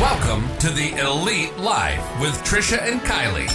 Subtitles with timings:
[0.00, 3.52] Welcome to the Elite Life with Trisha and Kylie.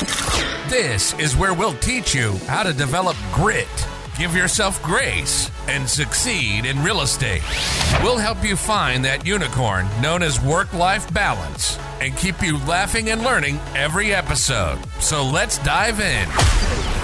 [0.69, 3.67] This is where we'll teach you how to develop grit,
[4.15, 7.41] give yourself grace, and succeed in real estate.
[8.03, 13.09] We'll help you find that unicorn known as work life balance and keep you laughing
[13.09, 14.77] and learning every episode.
[14.99, 16.94] So let's dive in.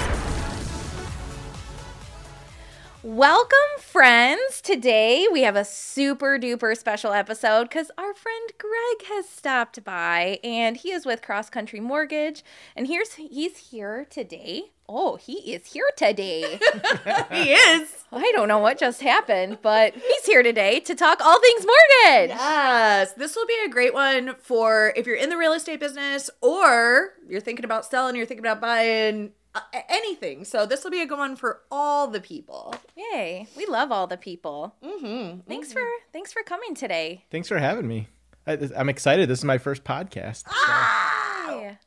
[3.11, 4.61] Welcome, friends.
[4.61, 10.39] Today we have a super duper special episode because our friend Greg has stopped by
[10.45, 12.41] and he is with Cross Country Mortgage.
[12.73, 14.71] And here's he's here today.
[14.87, 16.57] Oh, he is here today.
[17.33, 18.05] He is.
[18.13, 22.29] I don't know what just happened, but he's here today to talk all things mortgage.
[22.29, 23.11] Yes.
[23.11, 27.15] This will be a great one for if you're in the real estate business or
[27.27, 30.45] you're thinking about selling, you're thinking about buying uh, anything.
[30.45, 32.75] So this will be a good one for all the people.
[32.95, 33.47] Yay.
[33.55, 34.75] We love all the people.
[34.83, 35.41] Mm-hmm.
[35.47, 35.83] Thanks for
[36.13, 37.25] thanks for coming today.
[37.31, 38.07] Thanks for having me.
[38.47, 39.29] I, I'm excited.
[39.29, 40.43] This is my first podcast.
[40.47, 41.77] Hi.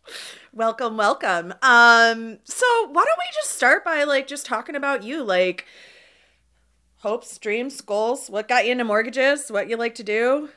[0.52, 1.52] Welcome, welcome.
[1.62, 5.66] Um, so why don't we just start by like just talking about you, like
[6.98, 10.48] hopes, dreams, goals, what got you into mortgages, what you like to do.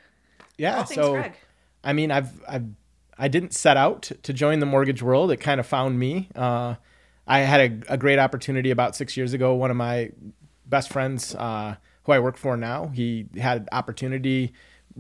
[0.58, 0.80] Yeah.
[0.80, 1.34] All So, Greg.
[1.84, 2.66] I mean, I've, I've,
[3.18, 5.32] I didn't set out to join the mortgage world.
[5.32, 6.30] It kind of found me.
[6.36, 6.76] Uh,
[7.28, 9.54] I had a, a great opportunity about six years ago.
[9.54, 10.12] One of my
[10.66, 14.54] best friends, uh, who I work for now, he had opportunity,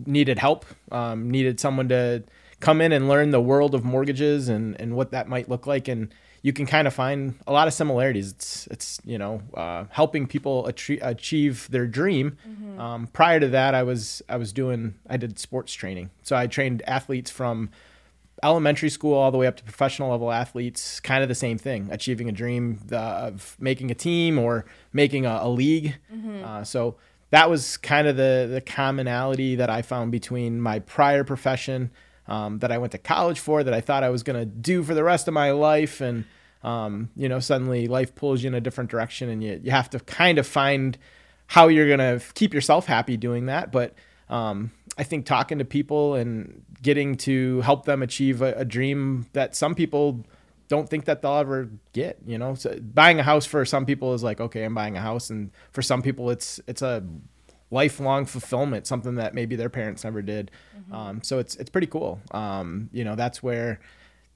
[0.05, 2.23] needed help, um, needed someone to
[2.59, 5.87] come in and learn the world of mortgages and, and what that might look like.
[5.87, 8.31] And you can kind of find a lot of similarities.
[8.31, 12.37] It's, it's you know, uh, helping people atri- achieve their dream.
[12.79, 16.47] Um, prior to that, I was I was doing I did sports training, so I
[16.47, 17.69] trained athletes from
[18.43, 20.99] elementary school all the way up to professional level athletes.
[20.99, 25.39] Kind of the same thing, achieving a dream of making a team or making a,
[25.41, 25.95] a league.
[26.45, 26.95] Uh, so
[27.29, 31.91] that was kind of the the commonality that I found between my prior profession
[32.27, 34.83] um, that I went to college for, that I thought I was going to do
[34.83, 36.25] for the rest of my life, and
[36.63, 39.89] um, you know, suddenly life pulls you in a different direction, and you you have
[39.91, 40.97] to kind of find
[41.47, 43.71] how you're going to keep yourself happy doing that.
[43.71, 43.93] But
[44.29, 49.27] um, I think talking to people and getting to help them achieve a, a dream
[49.33, 50.25] that some people
[50.67, 52.17] don't think that they'll ever get.
[52.25, 55.01] You know, so buying a house for some people is like, okay, I'm buying a
[55.01, 57.03] house, and for some people, it's it's a
[57.69, 60.51] lifelong fulfillment, something that maybe their parents never did.
[60.91, 62.19] Um, so it's it's pretty cool.
[62.31, 63.79] Um, you know, that's where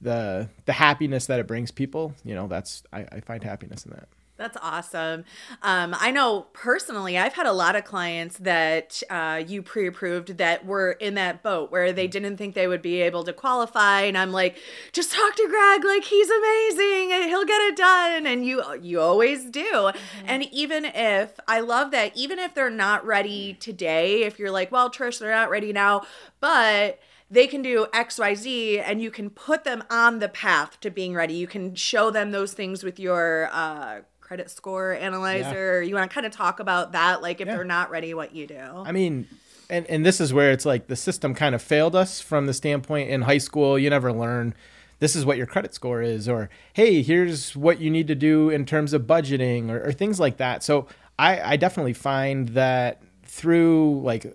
[0.00, 2.14] the the happiness that it brings people.
[2.24, 4.08] You know, that's I, I find happiness in that.
[4.42, 5.24] That's awesome.
[5.62, 10.38] Um, I know personally, I've had a lot of clients that uh, you pre approved
[10.38, 14.00] that were in that boat where they didn't think they would be able to qualify.
[14.00, 14.56] And I'm like,
[14.90, 15.84] just talk to Greg.
[15.84, 18.26] Like, he's amazing and he'll get it done.
[18.26, 19.92] And you, you always do.
[20.26, 24.72] And even if I love that, even if they're not ready today, if you're like,
[24.72, 26.02] well, Trish, they're not ready now,
[26.40, 26.98] but
[27.32, 31.34] they can do xyz and you can put them on the path to being ready
[31.34, 34.00] you can show them those things with your uh,
[34.32, 37.56] credit score analyzer you want to kind of talk about that like if Yeah.
[37.56, 38.56] they're not ready what you do
[38.86, 39.28] I mean,
[39.68, 42.54] and and this is where it's like the system kind of failed us from the
[42.54, 43.78] standpoint in high school.
[43.78, 44.54] You never learn
[45.00, 48.48] this is what your credit score is, or hey, here's what you need to do
[48.48, 50.62] in terms of budgeting, or, or things like that.
[50.62, 50.86] So
[51.18, 54.34] I, I definitely find that through like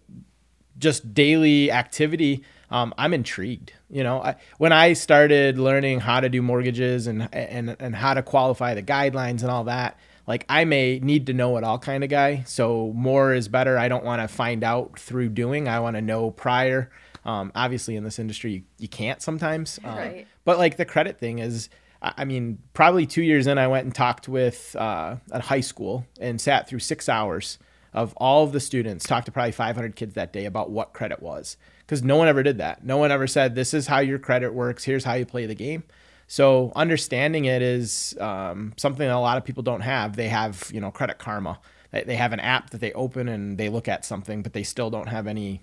[0.78, 3.74] just daily activity, um, I'm intrigued.
[3.90, 8.14] You know, I, when I started learning how to do mortgages and and and how
[8.14, 11.80] to qualify the guidelines and all that, like I may need to know it all
[11.80, 12.44] kind of guy.
[12.46, 13.78] So more is better.
[13.78, 15.68] I don't want to find out through doing.
[15.68, 16.92] I want to know prior.
[17.26, 19.80] Um, obviously, in this industry, you, you can't sometimes.
[19.84, 20.28] Um, Right.
[20.46, 21.70] But like the credit thing is,
[22.02, 26.06] I mean, probably two years in, I went and talked with uh, at high school
[26.22, 27.58] and sat through six hours
[27.94, 31.22] of all of the students, talked to probably 500 kids that day about what credit
[31.22, 31.58] was.
[31.88, 32.84] Because no one ever did that.
[32.84, 34.84] No one ever said, this is how your credit works.
[34.84, 35.84] Here's how you play the game.
[36.28, 40.18] So understanding it is um, something that a lot of people don't have.
[40.18, 41.60] They have, you know, Credit Karma.
[41.92, 44.64] They they have an app that they open and they look at something, but they
[44.64, 45.62] still don't have any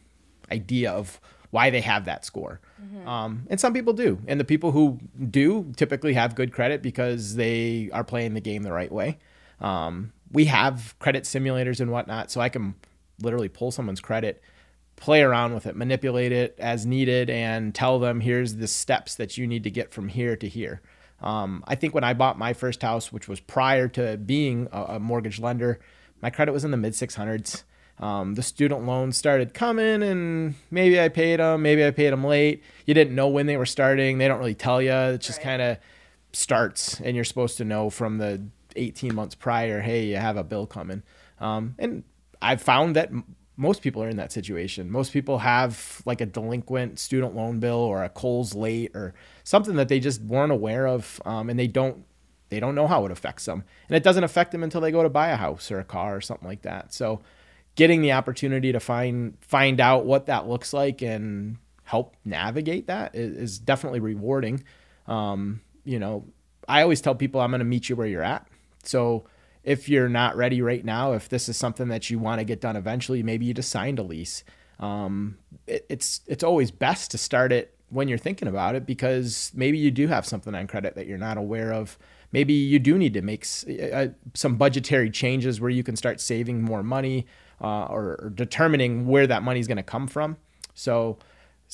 [0.50, 1.20] idea of
[1.50, 2.60] why they have that score.
[3.06, 4.18] Um, and some people do.
[4.26, 4.98] And the people who
[5.30, 9.18] do typically have good credit because they are playing the game the right way.
[9.60, 12.74] Um, we have credit simulators and whatnot, so I can
[13.20, 14.42] literally pull someone's credit,
[14.96, 19.36] play around with it, manipulate it as needed, and tell them here's the steps that
[19.36, 20.80] you need to get from here to here.
[21.20, 24.82] Um, I think when I bought my first house, which was prior to being a,
[24.82, 25.80] a mortgage lender,
[26.20, 27.64] my credit was in the mid 600s.
[27.98, 32.24] Um, the student loans started coming, and maybe I paid them, maybe I paid them
[32.24, 32.62] late.
[32.86, 34.18] You didn't know when they were starting.
[34.18, 34.92] They don't really tell you.
[34.92, 35.78] It just kind of
[36.32, 38.42] starts, and you're supposed to know from the
[38.76, 41.02] 18 months prior, hey, you have a bill coming.
[41.38, 42.04] Um, and
[42.42, 43.10] I've found that
[43.56, 44.90] most people are in that situation.
[44.90, 49.14] Most people have like a delinquent student loan bill or a Kohl's late or
[49.44, 52.04] something that they just weren't aware of, um, and they don't
[52.50, 55.02] they don't know how it affects them, and it doesn't affect them until they go
[55.02, 56.92] to buy a house or a car or something like that.
[56.92, 57.22] So,
[57.74, 63.14] getting the opportunity to find find out what that looks like and help navigate that
[63.14, 64.64] is, is definitely rewarding.
[65.06, 66.26] Um, you know,
[66.68, 68.46] I always tell people I'm going to meet you where you're at.
[68.82, 69.24] So
[69.64, 72.60] if you're not ready right now, if this is something that you want to get
[72.60, 74.44] done eventually, maybe you just signed a lease.
[74.78, 79.52] Um, it, it's it's always best to start it when you're thinking about it because
[79.54, 81.98] maybe you do have something on credit that you're not aware of.
[82.32, 83.46] Maybe you do need to make
[83.92, 87.26] uh, some budgetary changes where you can start saving more money
[87.60, 90.36] uh, or, or determining where that money is going to come from.
[90.74, 91.18] So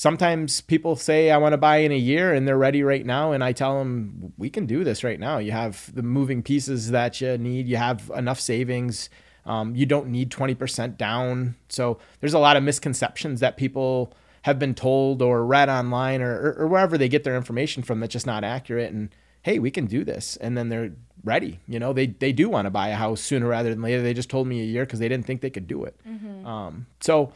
[0.01, 3.33] sometimes people say I want to buy in a year and they're ready right now
[3.33, 5.37] and I tell them we can do this right now.
[5.37, 7.69] You have the moving pieces that you need.
[7.69, 9.11] You have enough savings.
[9.45, 11.55] Um, you don't need 20% down.
[11.69, 14.15] So there's a lot of misconceptions that people
[14.45, 18.01] have been told or read online or, or, or wherever they get their information from
[18.01, 18.95] that's just not accurate.
[18.95, 19.11] And
[19.43, 20.39] hey, we can do this.
[20.39, 20.93] And then they're
[21.25, 21.61] ready.
[21.69, 24.01] You know, they, they do want to buy a house sooner rather than later.
[24.01, 26.01] They just told me a year because they didn't think they could do it.
[26.09, 26.47] Mm-hmm.
[26.47, 27.35] Um, so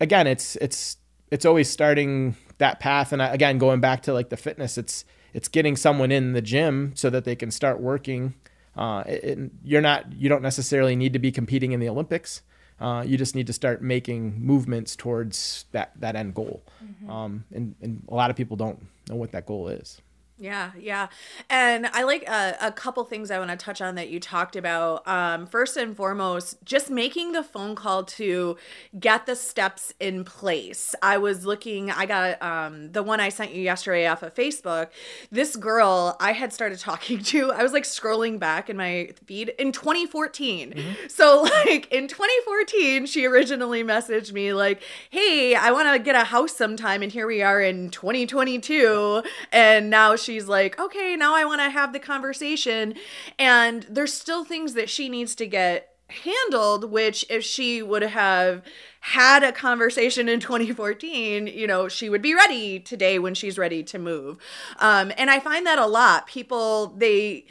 [0.00, 0.96] again, it's, it's,
[1.30, 3.12] it's always starting that path.
[3.12, 6.92] And again, going back to like the fitness, it's it's getting someone in the gym
[6.94, 8.34] so that they can start working.
[8.76, 12.42] Uh, it, you're not you don't necessarily need to be competing in the Olympics.
[12.78, 16.62] Uh, you just need to start making movements towards that that end goal.
[16.84, 17.10] Mm-hmm.
[17.10, 20.00] Um, and, and a lot of people don't know what that goal is.
[20.38, 21.08] Yeah, yeah.
[21.48, 24.54] And I like uh, a couple things I want to touch on that you talked
[24.54, 25.06] about.
[25.08, 28.58] Um, first and foremost, just making the phone call to
[29.00, 30.94] get the steps in place.
[31.00, 34.88] I was looking, I got um, the one I sent you yesterday off of Facebook.
[35.30, 39.54] This girl I had started talking to, I was like scrolling back in my feed
[39.58, 40.72] in 2014.
[40.72, 40.92] Mm-hmm.
[41.08, 46.24] So, like in 2014, she originally messaged me, like, hey, I want to get a
[46.24, 47.02] house sometime.
[47.02, 49.22] And here we are in 2022.
[49.50, 52.94] And now she's like, okay, now I want to have the conversation.
[53.38, 58.62] And there's still things that she needs to get handled which if she would have
[59.00, 63.82] had a conversation in 2014 you know she would be ready today when she's ready
[63.82, 64.38] to move.
[64.78, 66.26] Um, and i find that a lot.
[66.26, 67.44] People they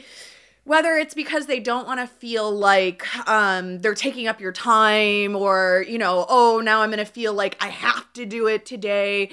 [0.64, 5.36] whether it's because they don't want to feel like um, they're taking up your time
[5.36, 8.66] or you know oh now i'm going to feel like i have to do it
[8.66, 9.30] today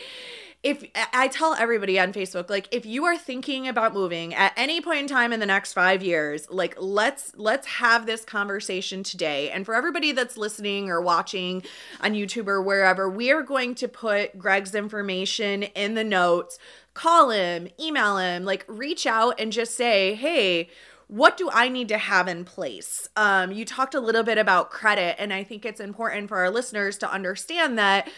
[0.63, 4.80] if I tell everybody on Facebook, like if you are thinking about moving at any
[4.80, 9.51] point in time in the next five years, like let's let's have this conversation today.
[9.51, 11.63] And for everybody that's listening or watching
[12.00, 16.57] on YouTube or wherever, we are going to put Greg's information in the notes.
[16.94, 20.69] Call him, email him, like reach out and just say, hey,
[21.07, 23.09] what do I need to have in place?
[23.18, 26.50] Um, you talked a little bit about credit, and I think it's important for our
[26.50, 28.09] listeners to understand that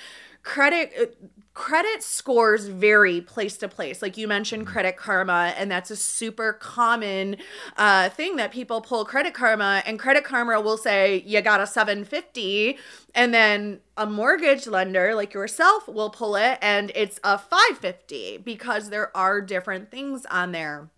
[0.43, 4.73] credit uh, credit scores vary place to place like you mentioned mm-hmm.
[4.73, 7.37] credit karma and that's a super common
[7.77, 11.65] uh, thing that people pull credit karma and credit karma will say you got a
[11.65, 12.77] 750
[13.15, 18.89] and then a mortgage lender like yourself will pull it and it's a 550 because
[18.89, 20.89] there are different things on there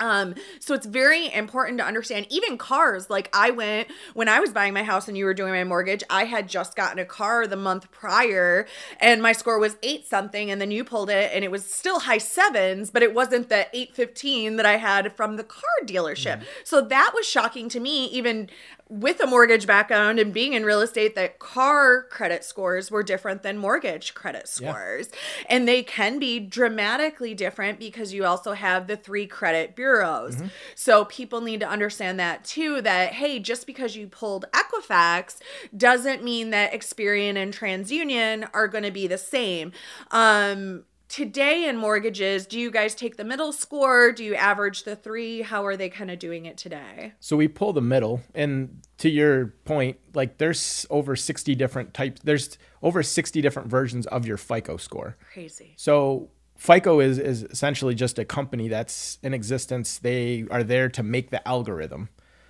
[0.00, 3.08] um, so it's very important to understand even cars.
[3.08, 6.02] Like I went when I was buying my house and you were doing my mortgage,
[6.10, 8.66] I had just gotten a car the month prior
[8.98, 12.00] and my score was eight something, and then you pulled it and it was still
[12.00, 16.38] high sevens, but it wasn't the 815 that I had from the car dealership.
[16.38, 16.44] Mm-hmm.
[16.64, 18.50] So that was shocking to me, even
[18.88, 23.42] with a mortgage background and being in real estate that car credit scores were different
[23.42, 25.08] than mortgage credit scores.
[25.10, 25.46] Yeah.
[25.48, 30.36] And they can be dramatically different because you also have the three credit bureaus.
[30.36, 30.46] Mm-hmm.
[30.74, 35.38] So people need to understand that too that hey, just because you pulled Equifax
[35.74, 39.72] doesn't mean that Experian and TransUnion are going to be the same.
[40.10, 44.10] Um today in mortgages, do you guys take the middle score?
[44.10, 45.42] Do you average the three?
[45.42, 47.12] How are they kind of doing it today?
[47.20, 48.22] So we pull the middle.
[48.34, 54.08] And to your point, like there's over 60 different types, there's over 60 different versions
[54.08, 55.16] of your FICO score.
[55.32, 55.74] Crazy.
[55.76, 59.98] So FICO is, is essentially just a company that's in existence.
[59.98, 62.08] They are there to make the algorithm.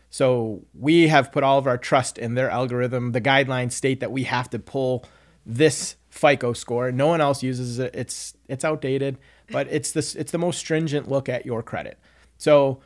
[0.08, 3.12] So we have put all of our trust in their algorithm.
[3.12, 5.04] The guidelines state that we have to pull
[5.44, 6.92] this FICO score.
[6.92, 7.90] No one else uses it.
[7.92, 9.18] It's it's outdated,
[9.50, 11.98] but it's this it's the most stringent look at your credit.
[12.38, 12.80] So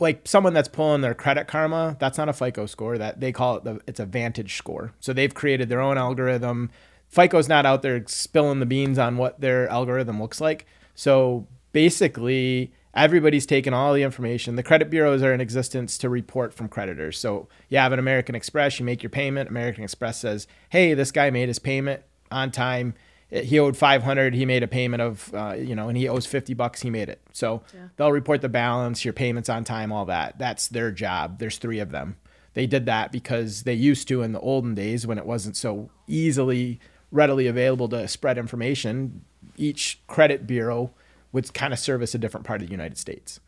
[0.00, 2.98] like someone that's pulling their credit karma, that's not a FICO score.
[2.98, 4.92] That they call it the it's a Vantage score.
[4.98, 6.70] So they've created their own algorithm.
[7.08, 10.66] FICO's not out there spilling the beans on what their algorithm looks like.
[10.96, 14.56] So basically, Everybody's taken all the information.
[14.56, 17.18] The credit bureaus are in existence to report from creditors.
[17.18, 19.50] So you have an American Express, you make your payment.
[19.50, 22.94] American Express says, "Hey, this guy made his payment on time.
[23.30, 24.34] He owed 500.
[24.34, 26.82] He made a payment of, uh, you know, and he owes 50 bucks.
[26.82, 27.20] He made it.
[27.32, 27.62] So
[27.96, 30.38] they'll report the balance, your payments on time, all that.
[30.38, 31.38] That's their job.
[31.38, 32.16] There's three of them.
[32.54, 35.90] They did that because they used to in the olden days when it wasn't so
[36.06, 36.80] easily
[37.10, 39.24] readily available to spread information.
[39.56, 40.92] Each credit bureau
[41.32, 43.40] would kind of service a different part of the United States.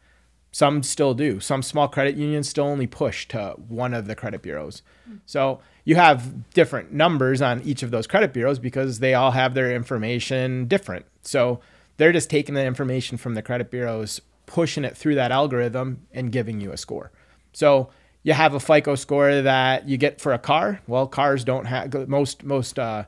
[0.51, 1.41] Some still do.
[1.41, 4.83] Some small credit unions still only push to one of the credit bureaus.
[5.27, 9.55] So you have different numbers on each of those credit bureaus because they all have
[9.55, 11.07] their information different.
[11.23, 11.61] So
[11.97, 16.33] they're just taking the information from the credit bureaus, pushing it through that algorithm, and
[16.33, 17.11] giving you a score.
[17.53, 17.91] So
[18.23, 20.81] you have a FICO score that you get for a car.
[20.87, 23.05] Well, cars don't have most most uh,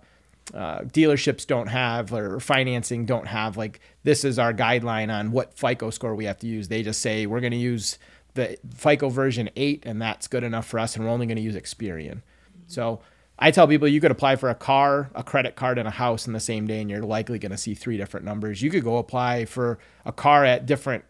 [0.54, 5.56] uh, dealerships don't have or financing don't have like this is our guideline on what
[5.56, 6.68] FICO score we have to use.
[6.68, 7.98] They just say we're going to use
[8.34, 11.42] the FICO version eight, and that's good enough for us, and we're only going to
[11.42, 12.22] use Experian.
[12.66, 13.00] So
[13.38, 16.26] I tell people you could apply for a car, a credit card, and a house
[16.26, 18.62] in the same day, and you're likely going to see three different numbers.
[18.62, 21.04] You could go apply for a car at different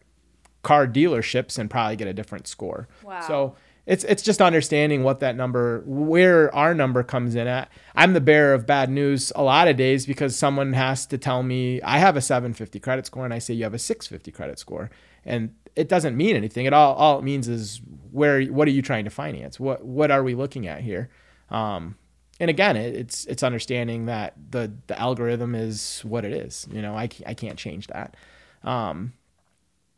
[0.62, 2.88] car dealerships and probably get a different score.
[3.02, 3.20] Wow.
[3.20, 3.56] So
[3.90, 7.68] it's it's just understanding what that number where our number comes in at.
[7.96, 11.42] I'm the bearer of bad news a lot of days because someone has to tell
[11.42, 14.60] me I have a 750 credit score and I say you have a 650 credit
[14.60, 14.90] score
[15.24, 16.66] and it doesn't mean anything.
[16.66, 17.80] It all all it means is
[18.12, 19.58] where what are you trying to finance?
[19.58, 21.10] What what are we looking at here?
[21.50, 21.96] Um,
[22.38, 26.68] and again, it, it's it's understanding that the the algorithm is what it is.
[26.70, 28.16] You know, I I can't change that.
[28.62, 29.14] Um,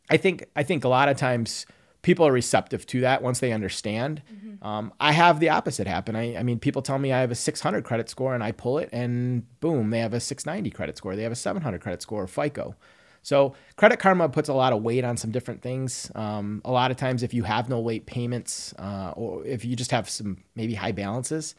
[0.09, 1.67] I think I think a lot of times
[2.03, 4.21] people are receptive to that once they understand.
[4.61, 6.15] Um, I have the opposite happen.
[6.15, 8.77] I, I mean, people tell me I have a 600 credit score and I pull
[8.77, 11.15] it and boom, they have a 690 credit score.
[11.15, 12.75] They have a 700 credit score, FICO.
[13.23, 16.11] So Credit Karma puts a lot of weight on some different things.
[16.13, 19.77] Um, a lot of times, if you have no late payments, uh, or if you
[19.77, 21.55] just have some maybe high balances,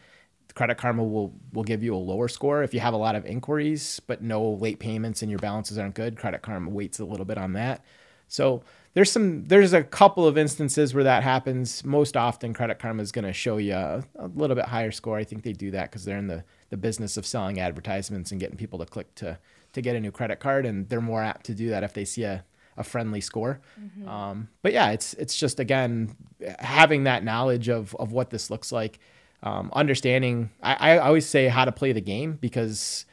[0.55, 2.63] Credit Karma will will give you a lower score.
[2.63, 5.95] If you have a lot of inquiries but no late payments and your balances aren't
[5.95, 7.83] good, Credit Karma waits a little bit on that.
[8.29, 8.63] So
[8.95, 11.85] there's some there's a couple of instances where that happens.
[11.85, 15.19] Most often, Credit Karma is going to show you a, a little bit higher score.
[15.19, 18.41] I think they do that because they're in the the business of selling advertisements and
[18.41, 19.39] getting people to click to
[19.73, 22.05] to get a new credit card, and they're more apt to do that if they
[22.05, 22.45] see a
[22.77, 23.61] a friendly score.
[24.09, 26.17] Um, but yeah, it's it's just again
[26.61, 29.01] having that knowledge of of what this looks like,
[29.43, 30.51] um, understanding.
[30.63, 33.07] I, I always say how to play the game because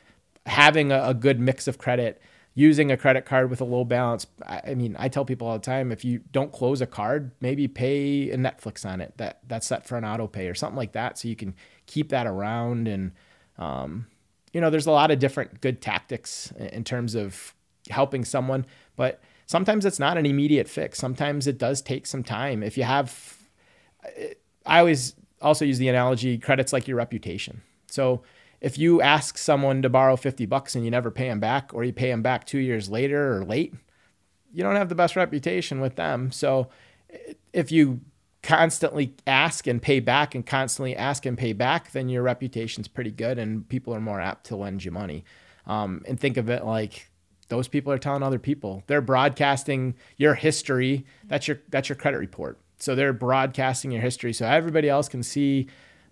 [0.45, 2.21] having a, a good mix of credit,
[2.53, 4.27] using a credit card with a low balance.
[4.45, 7.67] I, mean, I tell people all the time if you don't close a card, maybe
[7.67, 10.91] pay a Netflix on it that that's set for an auto pay or something like
[10.93, 11.55] that, so you can
[11.85, 13.11] keep that around and.
[13.57, 14.07] Um,
[14.53, 17.53] you know, there's a lot of different good tactics in terms of
[17.89, 18.65] helping someone,
[18.95, 20.97] but sometimes it's not an immediate fix.
[20.99, 22.63] Sometimes it does take some time.
[22.63, 23.37] If you have,
[24.65, 27.61] I always also use the analogy credits like your reputation.
[27.87, 28.23] So
[28.61, 31.83] if you ask someone to borrow 50 bucks and you never pay them back, or
[31.83, 33.73] you pay them back two years later or late,
[34.53, 36.31] you don't have the best reputation with them.
[36.31, 36.69] So
[37.51, 38.01] if you
[38.43, 43.11] constantly ask and pay back and constantly ask and pay back, then your reputation's pretty
[43.11, 45.23] good and people are more apt to lend you money.
[45.65, 47.09] Um, and think of it like
[47.49, 48.83] those people are telling other people.
[48.87, 51.05] They're broadcasting your history.
[51.25, 52.59] That's your that's your credit report.
[52.77, 55.67] So they're broadcasting your history so everybody else can see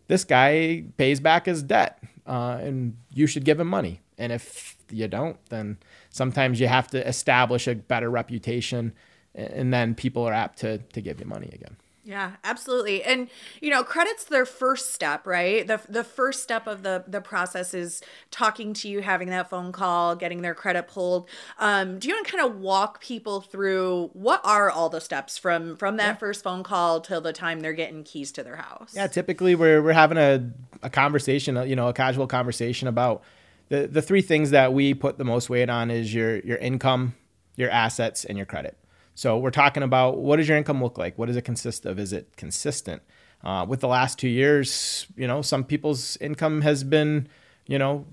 [0.08, 4.00] this guy pays back his debt uh, and you should give him money.
[4.18, 5.78] And if you don't, then
[6.10, 8.94] sometimes you have to establish a better reputation
[9.36, 11.78] and then people are apt to, to give you money again.
[12.10, 13.04] Yeah, absolutely.
[13.04, 13.30] And
[13.62, 15.68] you know, credit's their first step, right?
[15.68, 18.02] The the first step of the the process is
[18.32, 21.30] talking to you, having that phone call, getting their credit pulled.
[21.60, 25.38] Um, do you want to kind of walk people through what are all the steps
[25.38, 28.94] from from that first phone call till the time they're getting keys to their house?
[28.96, 30.50] Yeah, typically we're we're having a,
[30.82, 33.22] a conversation, you know, a casual conversation about
[33.68, 37.14] the the three things that we put the most weight on is your your income,
[37.56, 38.76] your assets, and your credit.
[39.20, 41.18] So we're talking about what does your income look like?
[41.18, 42.00] What does it consist of?
[42.00, 43.02] Is it consistent?
[43.44, 47.28] Uh, with the last two years, you know, some people's income has been,
[47.68, 48.06] you know,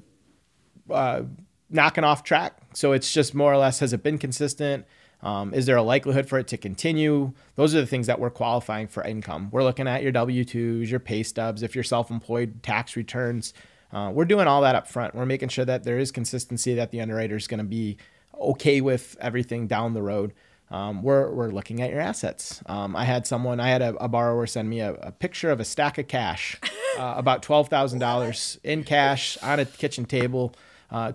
[0.91, 1.23] uh,
[1.71, 2.59] knocking off track.
[2.75, 4.85] So it's just more or less has it been consistent?
[5.23, 7.35] Um, is there a likelihood for it to continue?
[7.55, 9.51] Those are the things that we're qualifying for income.
[9.53, 13.55] We're looking at your W 2s, your pay stubs, if you're self employed, tax returns.
[13.93, 15.15] Uh, we're doing all that up front.
[15.15, 17.97] We're making sure that there is consistency, that the underwriter is going to be
[18.41, 20.33] okay with everything down the road.
[20.71, 22.63] Um, we're, we're looking at your assets.
[22.67, 25.61] Um, I had someone, I had a, a borrower send me a, a picture of
[25.61, 26.57] a stack of cash,
[26.99, 30.55] uh, about $12,000 in cash on a kitchen table.
[30.91, 31.13] Uh,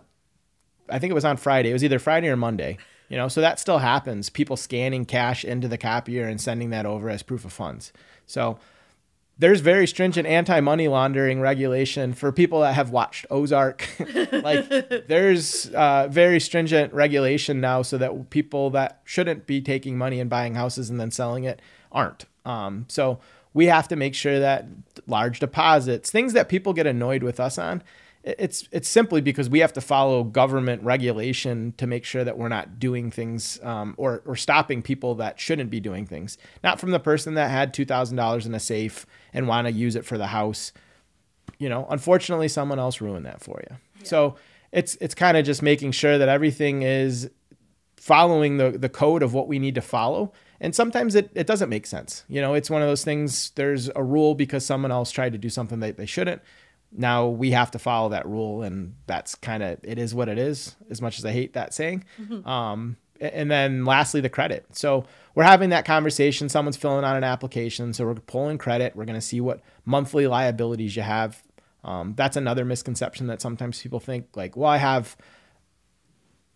[0.90, 1.70] I think it was on Friday.
[1.70, 2.78] It was either Friday or Monday.
[3.10, 4.30] You know, so that still happens.
[4.30, 7.92] People scanning cash into the copier and sending that over as proof of funds.
[8.26, 8.58] So
[9.42, 13.90] there's very stringent anti-money laundering regulation for people that have watched Ozark.
[14.32, 14.70] like
[15.08, 20.30] there's uh, very stringent regulation now so that people that shouldn't be taking money and
[20.30, 21.60] buying houses and then selling it
[21.92, 22.26] aren't.
[22.46, 23.20] Um, so
[23.52, 24.68] we have to make sure that
[25.08, 27.82] large deposits, things that people get annoyed with us on,
[28.24, 32.50] it's it's simply because we have to follow government regulation to make sure that we're
[32.50, 36.38] not doing things um, or or stopping people that shouldn't be doing things.
[36.64, 39.74] Not from the person that had two thousand dollars in a safe and want to
[39.74, 40.72] use it for the house.
[41.58, 43.78] You know, unfortunately, someone else ruined that for you.
[44.00, 44.04] Yeah.
[44.04, 44.36] So
[44.72, 47.30] it's it's kind of just making sure that everything is
[47.98, 50.32] following the the code of what we need to follow.
[50.64, 52.24] And sometimes it, it doesn't make sense.
[52.30, 55.40] You know, it's one of those things, there's a rule because someone else tried to
[55.40, 56.40] do something that they shouldn't
[56.92, 60.38] now we have to follow that rule and that's kind of it is what it
[60.38, 62.04] is as much as i hate that saying.
[62.20, 62.48] Mm-hmm.
[62.48, 64.66] um, and then lastly the credit.
[64.72, 65.06] So
[65.36, 69.20] we're having that conversation someone's filling out an application so we're pulling credit we're going
[69.20, 71.44] to see what monthly liabilities you have.
[71.84, 75.16] Um, that's another misconception that sometimes people think like well i have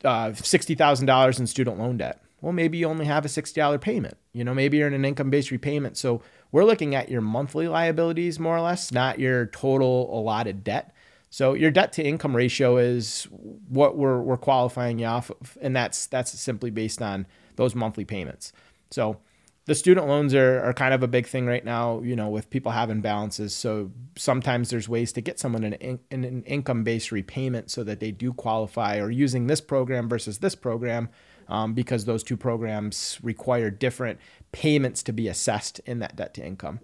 [0.04, 2.22] uh, $60000 in student loan debt.
[2.42, 4.18] Well maybe you only have a $60 payment.
[4.34, 6.22] You know maybe you're in an income-based repayment so
[6.56, 10.96] we're looking at your monthly liabilities more or less, not your total allotted debt.
[11.30, 13.28] So your debt to income ratio is
[13.68, 18.06] what we're, we're qualifying you off of, and that's that's simply based on those monthly
[18.06, 18.54] payments.
[18.90, 19.18] So
[19.66, 22.50] the student loans are, are kind of a big thing right now, you know, with
[22.50, 23.54] people having balances.
[23.54, 28.00] So sometimes there's ways to get someone an, in, an income based repayment so that
[28.00, 31.10] they do qualify or using this program versus this program
[31.48, 34.20] um, because those two programs require different
[34.56, 36.80] payments to be assessed in that debt to income.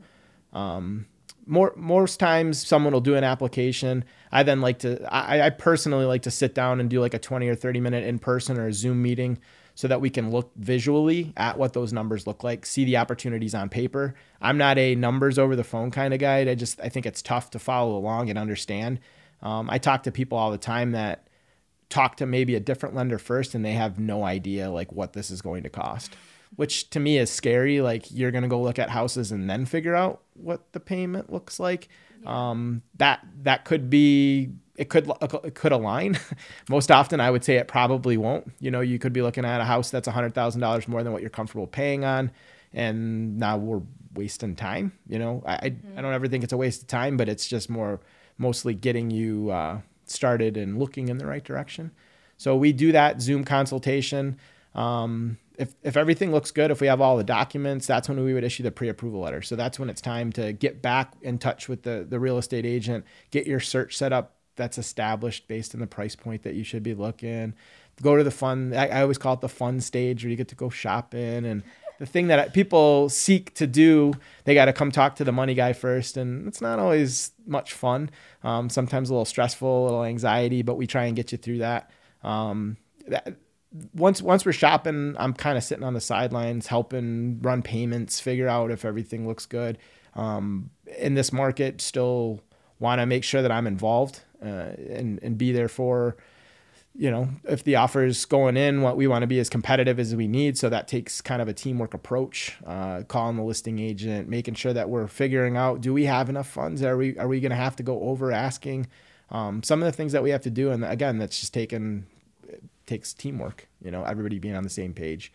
[0.51, 1.05] Um,
[1.45, 4.03] more most times someone will do an application.
[4.29, 7.19] I then like to I, I personally like to sit down and do like a
[7.19, 9.39] 20 or 30 minute in person or a Zoom meeting
[9.73, 13.55] so that we can look visually at what those numbers look like, see the opportunities
[13.55, 14.15] on paper.
[14.41, 16.39] I'm not a numbers over the phone kind of guy.
[16.39, 18.99] I just I think it's tough to follow along and understand.
[19.41, 21.29] Um, I talk to people all the time that
[21.87, 25.31] talk to maybe a different lender first and they have no idea like what this
[25.31, 26.17] is going to cost
[26.55, 29.65] which to me is scary like you're going to go look at houses and then
[29.65, 31.89] figure out what the payment looks like
[32.23, 32.49] yeah.
[32.49, 35.11] um, that that could be it could
[35.43, 36.17] it could align
[36.69, 39.61] most often i would say it probably won't you know you could be looking at
[39.61, 42.31] a house that's $100000 more than what you're comfortable paying on
[42.73, 43.81] and now we're
[44.13, 45.97] wasting time you know i mm-hmm.
[45.97, 47.99] i don't ever think it's a waste of time but it's just more
[48.41, 51.91] mostly getting you uh, started and looking in the right direction.
[52.37, 54.37] So we do that Zoom consultation.
[54.73, 58.33] Um, if, if everything looks good, if we have all the documents, that's when we
[58.33, 59.41] would issue the pre-approval letter.
[59.41, 62.65] So that's when it's time to get back in touch with the, the real estate
[62.65, 66.63] agent, get your search set up that's established based on the price point that you
[66.63, 67.53] should be looking.
[68.01, 68.73] Go to the fun.
[68.73, 71.63] I, I always call it the fun stage where you get to go shopping and
[71.99, 74.13] the thing that people seek to do,
[74.45, 77.73] they got to come talk to the money guy first, and it's not always much
[77.73, 78.09] fun.
[78.43, 81.59] Um, sometimes a little stressful, a little anxiety, but we try and get you through
[81.59, 81.91] that.
[82.23, 83.35] Um, that
[83.93, 88.47] once once we're shopping, I'm kind of sitting on the sidelines, helping run payments, figure
[88.47, 89.77] out if everything looks good.
[90.15, 92.41] Um, in this market, still
[92.79, 96.17] want to make sure that I'm involved uh, and and be there for
[96.93, 99.99] you know, if the offer is going in, what we want to be as competitive
[99.99, 100.57] as we need.
[100.57, 104.73] So that takes kind of a teamwork approach, uh, calling the listing agent, making sure
[104.73, 106.83] that we're figuring out, do we have enough funds?
[106.83, 108.87] Are we, are we going to have to go over asking?
[109.29, 110.71] Um, some of the things that we have to do.
[110.71, 112.07] And again, that's just taken,
[112.91, 115.31] takes teamwork, you know, everybody being on the same page.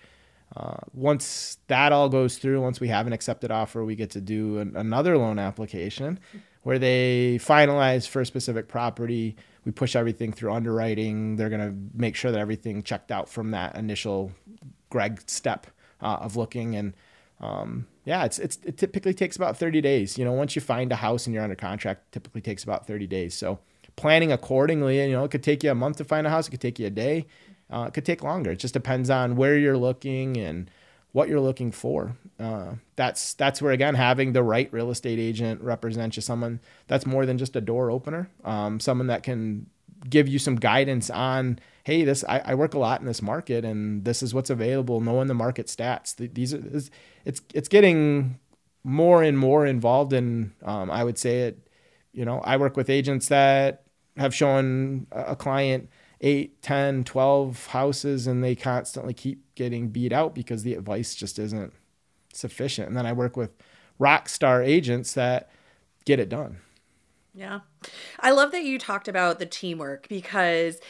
[0.54, 4.20] Uh, once that all goes through, once we have an accepted offer, we get to
[4.20, 6.20] do an, another loan application
[6.62, 11.34] where they finalize for a specific property we push everything through underwriting.
[11.34, 14.30] They're going to make sure that everything checked out from that initial
[14.90, 15.66] Greg step
[16.00, 16.94] uh, of looking and
[17.38, 20.16] um, yeah, it's, it's it typically takes about 30 days.
[20.16, 23.06] You know, once you find a house and you're under contract, typically takes about 30
[23.06, 23.34] days.
[23.34, 23.58] So
[23.96, 26.48] planning accordingly, you know, it could take you a month to find a house.
[26.48, 27.26] It could take you a day.
[27.70, 28.52] Uh, it could take longer.
[28.52, 30.70] It just depends on where you're looking and
[31.12, 32.16] what you're looking for.
[32.38, 37.06] Uh, that's that's where again having the right real estate agent represent you, someone that's
[37.06, 39.66] more than just a door opener, um, someone that can
[40.08, 43.64] give you some guidance on, hey, this I, I, work a lot in this market
[43.64, 45.00] and this is what's available.
[45.00, 46.62] Knowing the market stats, these are
[47.24, 48.38] it's it's getting
[48.84, 50.52] more and more involved in.
[50.62, 51.66] Um, I would say it.
[52.12, 53.84] You know, I work with agents that
[54.16, 55.90] have shown a client
[56.26, 61.38] 8, 10, 12 houses and they constantly keep getting beat out because the advice just
[61.38, 61.72] isn't
[62.32, 62.88] sufficient.
[62.88, 63.50] And then I work with
[64.00, 65.48] rock star agents that
[66.04, 66.58] get it done.
[67.32, 67.60] Yeah.
[68.18, 70.80] I love that you talked about the teamwork because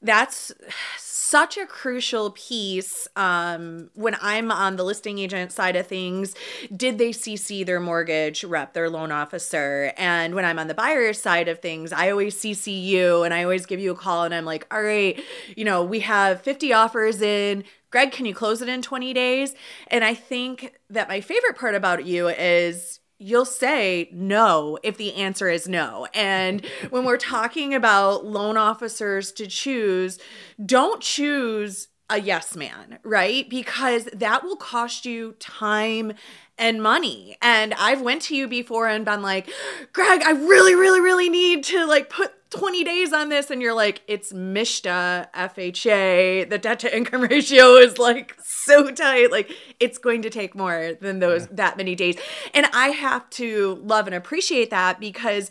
[0.00, 0.52] that's
[0.96, 6.34] such a crucial piece um, when I'm on the listing agent side of things.
[6.74, 9.92] Did they CC their mortgage rep, their loan officer?
[9.98, 13.42] And when I'm on the buyer side of things, I always CC you and I
[13.42, 15.20] always give you a call and I'm like, all right,
[15.54, 17.64] you know, we have 50 offers in.
[17.90, 19.54] Greg, can you close it in 20 days?
[19.88, 25.14] And I think that my favorite part about you is you'll say no if the
[25.14, 26.06] answer is no.
[26.14, 30.18] And when we're talking about loan officers to choose,
[30.64, 33.48] don't choose a yes man, right?
[33.50, 36.14] Because that will cost you time
[36.58, 37.36] and money.
[37.40, 39.48] And I've went to you before and been like,
[39.92, 43.74] "Greg, I really really really need to like put 20 days on this and you're
[43.74, 49.98] like it's mishta fha the debt to income ratio is like so tight like it's
[49.98, 51.48] going to take more than those yeah.
[51.52, 52.16] that many days
[52.54, 55.50] and i have to love and appreciate that because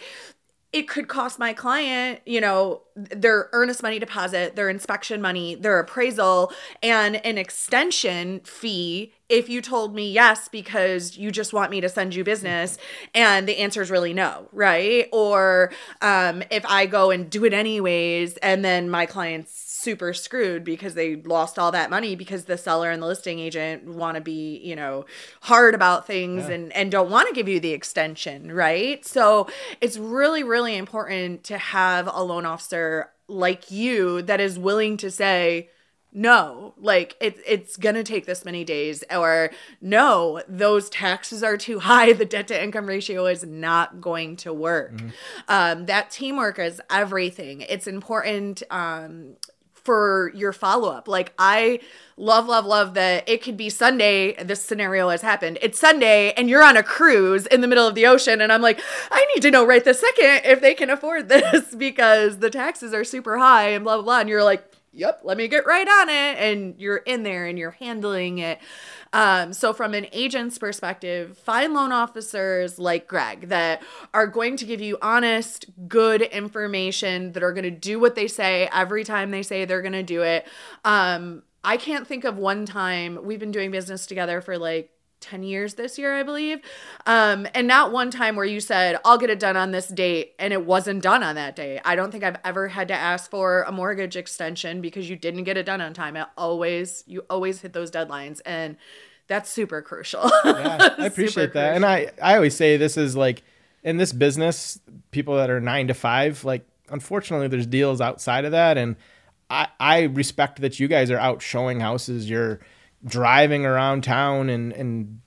[0.74, 5.80] it could cost my client, you know, their earnest money deposit, their inspection money, their
[5.80, 6.52] appraisal,
[6.84, 11.90] and an extension fee if you told me yes because you just want me to
[11.90, 12.78] send you business
[13.14, 15.08] and the answer is really no, right?
[15.12, 20.64] Or um, if I go and do it anyways and then my client's super screwed
[20.64, 24.22] because they lost all that money because the seller and the listing agent want to
[24.22, 25.06] be, you know,
[25.42, 26.56] hard about things yeah.
[26.56, 29.06] and, and don't want to give you the extension, right?
[29.06, 29.48] So
[29.80, 35.12] it's really, really important to have a loan officer like you that is willing to
[35.12, 35.70] say,
[36.18, 39.52] no like it, it's gonna take this many days or
[39.82, 44.52] no those taxes are too high the debt to income ratio is not going to
[44.52, 45.10] work mm-hmm.
[45.48, 49.36] um, that teamwork is everything it's important um,
[49.88, 51.08] for your follow up.
[51.08, 51.80] Like I
[52.18, 54.34] love, love, love that it could be Sunday.
[54.44, 55.60] This scenario has happened.
[55.62, 58.42] It's Sunday and you're on a cruise in the middle of the ocean.
[58.42, 61.74] And I'm like, I need to know right this second if they can afford this
[61.74, 64.20] because the taxes are super high and blah, blah, blah.
[64.20, 66.38] And you're like, yep, let me get right on it.
[66.40, 68.60] And you're in there and you're handling it.
[69.14, 73.82] Um, so, from an agent's perspective, find loan officers like Greg that
[74.14, 78.28] are going to give you honest, good information that are going to do what they
[78.28, 80.46] say every time they say they're going to do it.
[80.84, 84.92] Um, I can't think of one time we've been doing business together for like
[85.30, 86.60] 10 years this year, I believe.
[87.06, 90.34] Um, and not one time where you said, I'll get it done on this date,
[90.40, 91.82] and it wasn't done on that day.
[91.84, 95.44] I don't think I've ever had to ask for a mortgage extension because you didn't
[95.44, 96.16] get it done on time.
[96.16, 98.42] It always, you always hit those deadlines.
[98.46, 98.78] And
[99.28, 100.32] that's super crucial.
[100.46, 101.72] yeah, I appreciate that.
[101.72, 101.76] Crucial.
[101.76, 103.44] And I, I always say this is like
[103.84, 104.80] in this business,
[105.12, 108.78] people that are nine to five, like unfortunately there's deals outside of that.
[108.78, 108.96] And
[109.50, 112.30] I, I respect that you guys are out showing houses.
[112.30, 112.60] You're,
[113.06, 115.22] driving around town and and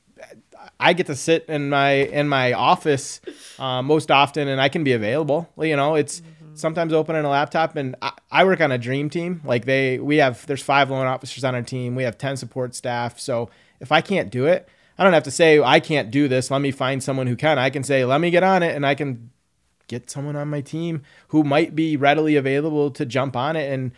[0.78, 3.20] I get to sit in my in my office
[3.58, 5.48] uh, most often, and I can be available.
[5.58, 6.54] You know, it's mm-hmm.
[6.54, 9.42] sometimes opening a laptop, and I, I, work on a dream team.
[9.44, 11.94] Like they, we have there's five loan officers on our team.
[11.94, 13.20] We have ten support staff.
[13.20, 16.50] So if I can't do it, I don't have to say I can't do this.
[16.50, 17.58] Let me find someone who can.
[17.58, 19.30] I can say let me get on it, and I can
[19.86, 23.92] get someone on my team who might be readily available to jump on it and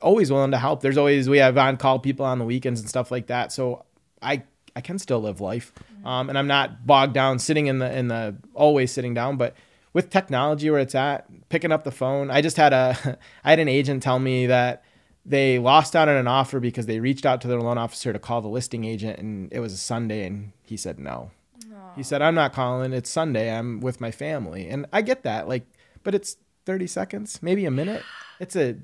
[0.00, 0.80] always willing to help.
[0.80, 3.52] There's always we have on call people on the weekends and stuff like that.
[3.52, 3.84] So
[4.20, 4.42] I
[4.76, 6.06] I can still live life, mm-hmm.
[6.06, 9.36] um, and I'm not bogged down sitting in the in the always sitting down.
[9.36, 9.54] But
[9.94, 12.30] with technology where it's at, picking up the phone.
[12.30, 14.84] I just had a I had an agent tell me that
[15.24, 18.18] they lost out on an offer because they reached out to their loan officer to
[18.18, 21.30] call the listing agent, and it was a Sunday, and he said no.
[21.66, 21.96] Aww.
[21.96, 22.92] He said, "I'm not calling.
[22.92, 23.50] It's Sunday.
[23.50, 25.66] I'm with my family." And I get that, like,
[26.02, 28.02] but it's 30 seconds, maybe a minute.
[28.40, 28.76] It's a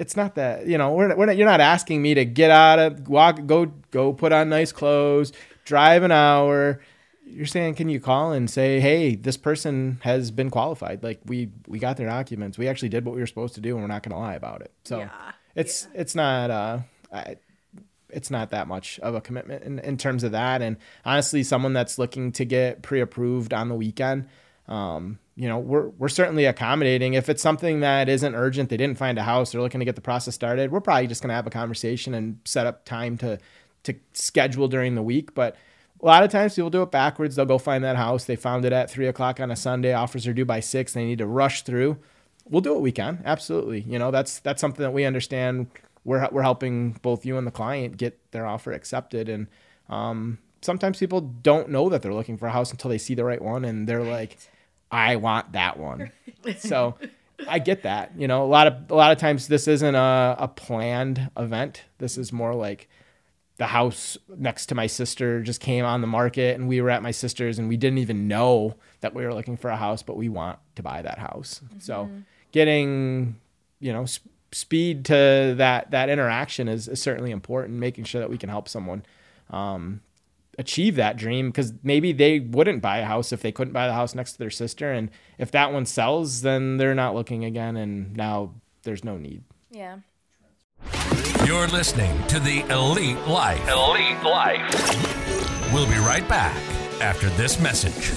[0.00, 2.78] it's not that you know we're, we're not, you're not asking me to get out
[2.78, 5.32] of walk go go put on nice clothes
[5.70, 6.80] drive an hour.
[7.24, 11.02] You're saying can you call and say hey this person has been qualified?
[11.04, 12.58] Like we we got their documents.
[12.58, 14.34] We actually did what we were supposed to do and we're not going to lie
[14.34, 14.72] about it.
[14.84, 15.10] So yeah.
[15.54, 16.00] it's yeah.
[16.00, 16.78] it's not uh
[17.12, 17.36] I,
[18.08, 20.60] it's not that much of a commitment in, in terms of that.
[20.60, 24.28] And honestly someone that's looking to get pre-approved on the weekend
[24.70, 27.14] um, you know, we're we're certainly accommodating.
[27.14, 29.96] If it's something that isn't urgent, they didn't find a house, they're looking to get
[29.96, 30.70] the process started.
[30.70, 33.38] We're probably just going to have a conversation and set up time to
[33.82, 35.34] to schedule during the week.
[35.34, 35.56] But
[36.00, 37.36] a lot of times people do it backwards.
[37.36, 38.24] They'll go find that house.
[38.24, 39.92] They found it at three o'clock on a Sunday.
[39.92, 40.92] Offers are due by six.
[40.92, 41.98] They need to rush through.
[42.48, 43.22] We'll do what we can.
[43.24, 43.80] Absolutely.
[43.80, 45.66] You know, that's that's something that we understand.
[46.04, 49.28] We're we're helping both you and the client get their offer accepted.
[49.28, 49.48] And
[49.88, 53.24] um, sometimes people don't know that they're looking for a house until they see the
[53.24, 54.36] right one, and they're like
[54.90, 56.10] I want that one.
[56.58, 56.96] so
[57.48, 58.12] I get that.
[58.16, 61.82] You know, a lot of a lot of times this isn't a, a planned event.
[61.98, 62.88] This is more like
[63.56, 67.02] the house next to my sister just came on the market and we were at
[67.02, 70.16] my sister's and we didn't even know that we were looking for a house, but
[70.16, 71.60] we want to buy that house.
[71.62, 71.78] Mm-hmm.
[71.80, 72.10] So
[72.52, 73.38] getting,
[73.78, 74.06] you know,
[74.50, 77.78] speed to that that interaction is, is certainly important.
[77.78, 79.04] Making sure that we can help someone
[79.50, 80.00] um,
[80.58, 83.92] achieve that dream because maybe they wouldn't buy a house if they couldn't buy the
[83.92, 87.76] house next to their sister, and if that one sells, then they're not looking again,
[87.76, 89.44] and now there's no need.
[89.70, 89.98] Yeah.
[91.46, 93.68] You're listening to the Elite Life.
[93.68, 95.72] Elite Life.
[95.72, 96.56] We'll be right back
[97.00, 98.12] after this message.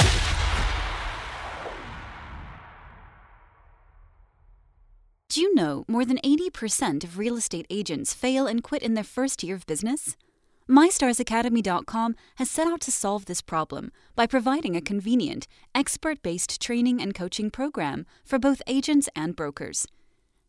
[5.30, 9.04] Do you know more than 80% of real estate agents fail and quit in their
[9.04, 10.16] first year of business?
[10.70, 15.46] MyStarsAcademy.com has set out to solve this problem by providing a convenient,
[15.76, 19.86] expert based training and coaching program for both agents and brokers.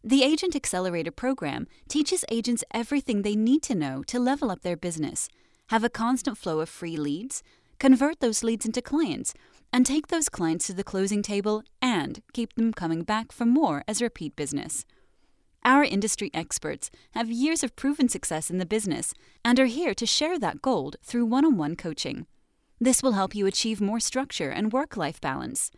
[0.05, 4.77] The Agent Accelerator program teaches agents everything they need to know to level up their
[4.77, 5.29] business,
[5.69, 7.43] have a constant flow of free leads,
[7.81, 9.35] convert those leads into clients,
[9.73, 13.83] and take those clients to the closing table and keep them coming back for more
[13.89, 14.85] as repeat business.
[15.67, 20.05] Our industry experts have years of proven success in the business and are here to
[20.05, 22.27] share that gold through one on one coaching.
[22.79, 25.71] This will help you achieve more structure and work life balance.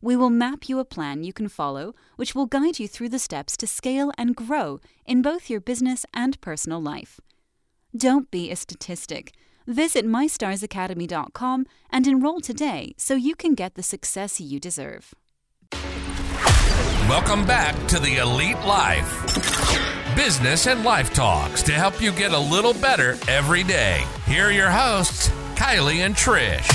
[0.00, 3.20] We will map you a plan you can follow, which will guide you through the
[3.20, 7.20] steps to scale and grow in both your business and personal life.
[7.96, 9.34] Don't be a statistic.
[9.68, 15.14] Visit mystarsacademy.com and enroll today so you can get the success you deserve.
[17.08, 19.24] Welcome back to the Elite Life.
[20.14, 24.04] Business and life talks to help you get a little better every day.
[24.26, 26.68] Here are your hosts, Kylie and Trish.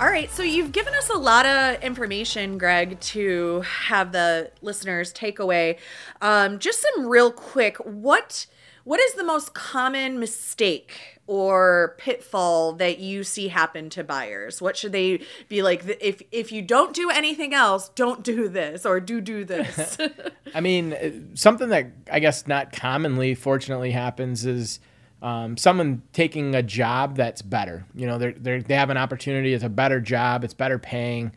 [0.00, 5.12] All right, so you've given us a lot of information, Greg, to have the listeners
[5.12, 5.78] take away.
[6.20, 8.46] Um, just some real quick, what
[8.88, 14.62] what is the most common mistake or pitfall that you see happen to buyers?
[14.62, 15.84] What should they be like?
[16.00, 19.98] If if you don't do anything else, don't do this or do do this.
[20.54, 24.80] I mean, something that I guess not commonly, fortunately, happens is
[25.20, 27.84] um, someone taking a job that's better.
[27.94, 29.52] You know, they they they have an opportunity.
[29.52, 30.44] It's a better job.
[30.44, 31.32] It's better paying,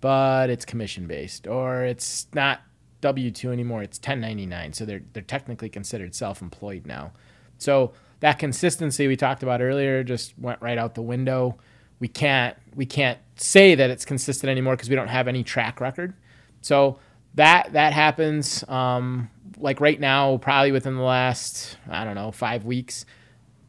[0.00, 2.60] but it's commission based, or it's not
[3.02, 3.82] W two anymore.
[3.82, 4.72] It's ten ninety nine.
[4.72, 7.12] So they're they're technically considered self employed now.
[7.58, 11.58] So that consistency we talked about earlier just went right out the window.
[12.00, 15.80] We can't we can't say that it's consistent anymore because we don't have any track
[15.80, 16.14] record.
[16.62, 16.98] So
[17.34, 18.66] that that happens.
[18.68, 23.04] Um, like right now, probably within the last I don't know five weeks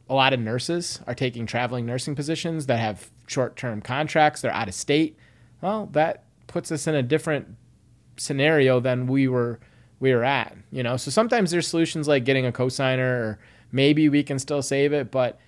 [0.10, 4.54] a lot of nurses are taking traveling nursing positions that have short term contracts, they're
[4.54, 5.18] out of state.
[5.62, 7.56] Well, that puts us in a different
[8.18, 9.60] scenario than we were
[10.00, 10.98] we were at, you know.
[10.98, 13.40] So sometimes there's solutions like getting a cosigner or
[13.72, 15.40] maybe we can still save it, but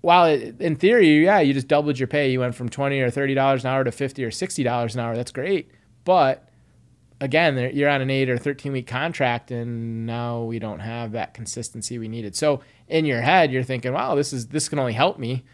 [0.00, 2.30] while it, in theory, yeah, you just doubled your pay.
[2.30, 5.00] You went from 20 or 30 dollars an hour to 50 or 60 dollars an
[5.00, 5.16] hour.
[5.16, 5.70] That's great.
[6.04, 6.48] But
[7.20, 11.34] again, you're on an 8 or 13 week contract and now we don't have that
[11.34, 12.36] consistency we needed.
[12.36, 15.44] So in your head you're thinking, wow, this is this can only help me,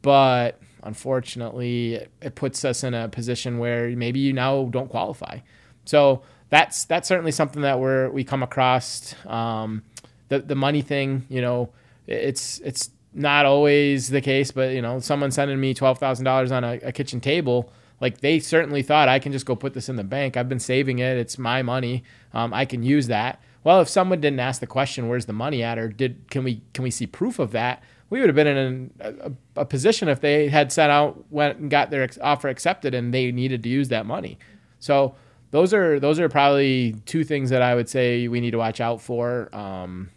[0.00, 5.40] but unfortunately it puts us in a position where maybe you now don't qualify.
[5.88, 9.14] So that's that's certainly something that we're we come across.
[9.26, 9.82] Um,
[10.28, 11.70] the the money thing, you know,
[12.06, 16.52] it's it's not always the case, but you know, someone sending me twelve thousand dollars
[16.52, 19.88] on a, a kitchen table like they certainly thought I can just go put this
[19.88, 20.36] in the bank.
[20.36, 21.16] I've been saving it.
[21.16, 22.04] It's my money.
[22.32, 23.40] Um, I can use that.
[23.64, 26.62] Well, if someone didn't ask the question, "Where's the money at?" or did can we
[26.74, 27.82] can we see proof of that?
[28.10, 31.70] We would have been in a, a position if they had set out, went and
[31.70, 34.38] got their offer accepted, and they needed to use that money.
[34.78, 35.14] So
[35.50, 38.80] those are those are probably two things that I would say we need to watch
[38.80, 39.54] out for.
[39.54, 40.10] Um,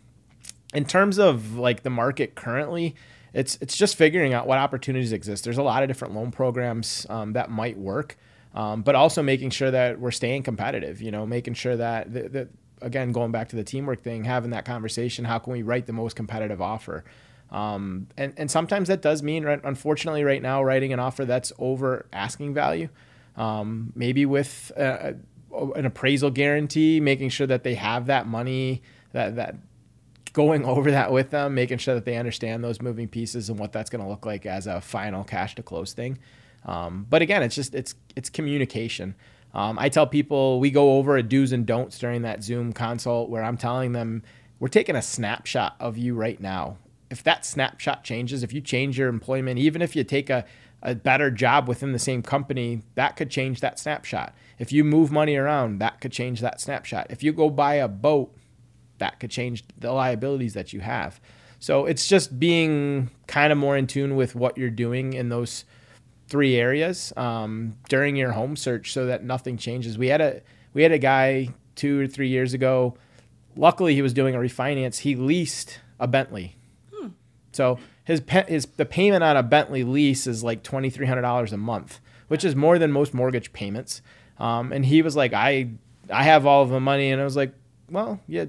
[0.74, 2.96] in terms of like the market currently,
[3.34, 5.44] it's it's just figuring out what opportunities exist.
[5.44, 8.17] There's a lot of different loan programs um, that might work,
[8.54, 11.02] um, but also making sure that we're staying competitive.
[11.02, 12.50] You know, making sure that that
[12.82, 15.94] again, going back to the teamwork thing, having that conversation, how can we write the
[15.94, 17.04] most competitive offer?
[17.52, 22.06] Um, and, and sometimes that does mean, unfortunately, right now, writing an offer that's over
[22.13, 22.89] asking value,
[23.36, 25.15] um, maybe with a,
[25.76, 28.82] an appraisal guarantee, making sure that they have that money,
[29.13, 29.56] that, that
[30.34, 33.72] going over that with them, making sure that they understand those moving pieces and what
[33.72, 36.17] that's going to look like as a final cash to close thing.
[36.65, 39.15] Um, but again, it's just, it's, it's communication.
[39.54, 43.30] Um, I tell people we go over a do's and don'ts during that Zoom consult
[43.30, 44.24] where I'm telling them
[44.60, 46.78] we're taking a snapshot of you right now.
[47.10, 50.46] If that snapshot changes, if you change your employment, even if you take a,
[50.82, 54.34] a better job within the same company, that could change that snapshot.
[54.58, 57.08] If you move money around, that could change that snapshot.
[57.10, 58.36] If you go buy a boat,
[58.98, 61.20] that could change the liabilities that you have.
[61.60, 65.65] So it's just being kind of more in tune with what you're doing in those
[66.28, 69.98] three areas um, during your home search so that nothing changes.
[69.98, 70.41] We had a
[70.74, 72.96] we had a guy two or three years ago.
[73.56, 75.00] Luckily, he was doing a refinance.
[75.00, 76.56] He leased a Bentley.
[77.52, 81.22] So his pe- his the payment on a Bentley lease is like twenty three hundred
[81.22, 84.02] dollars a month, which is more than most mortgage payments.
[84.40, 85.70] Um, and he was like, I
[86.10, 87.54] I have all of the money, and I was like,
[87.90, 88.46] well, yeah,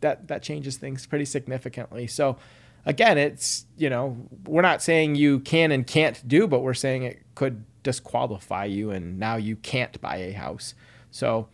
[0.00, 2.06] that that changes things pretty significantly.
[2.06, 2.36] So
[2.84, 7.04] again, it's you know we're not saying you can and can't do, but we're saying
[7.04, 10.74] it could disqualify you, and now you can't buy a house.
[11.10, 11.48] So.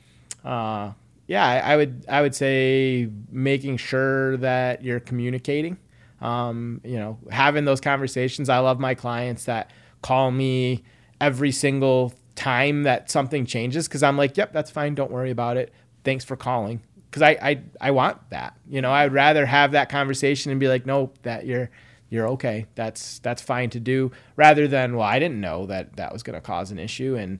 [0.44, 0.92] Uh,
[1.26, 5.76] yeah, I, I would I would say making sure that you're communicating
[6.20, 8.48] um, you know, having those conversations.
[8.48, 9.70] I love my clients that
[10.02, 10.84] call me
[11.20, 14.94] every single time that something changes because I'm like, yep, that's fine.
[14.94, 15.72] Don't worry about it.
[16.04, 16.80] Thanks for calling.
[17.10, 18.54] Because I, I I want that.
[18.68, 21.70] You know, I'd rather have that conversation and be like, nope, that you're
[22.10, 22.66] you're okay.
[22.74, 24.12] That's that's fine to do.
[24.36, 27.38] Rather than, well, I didn't know that that was going to cause an issue and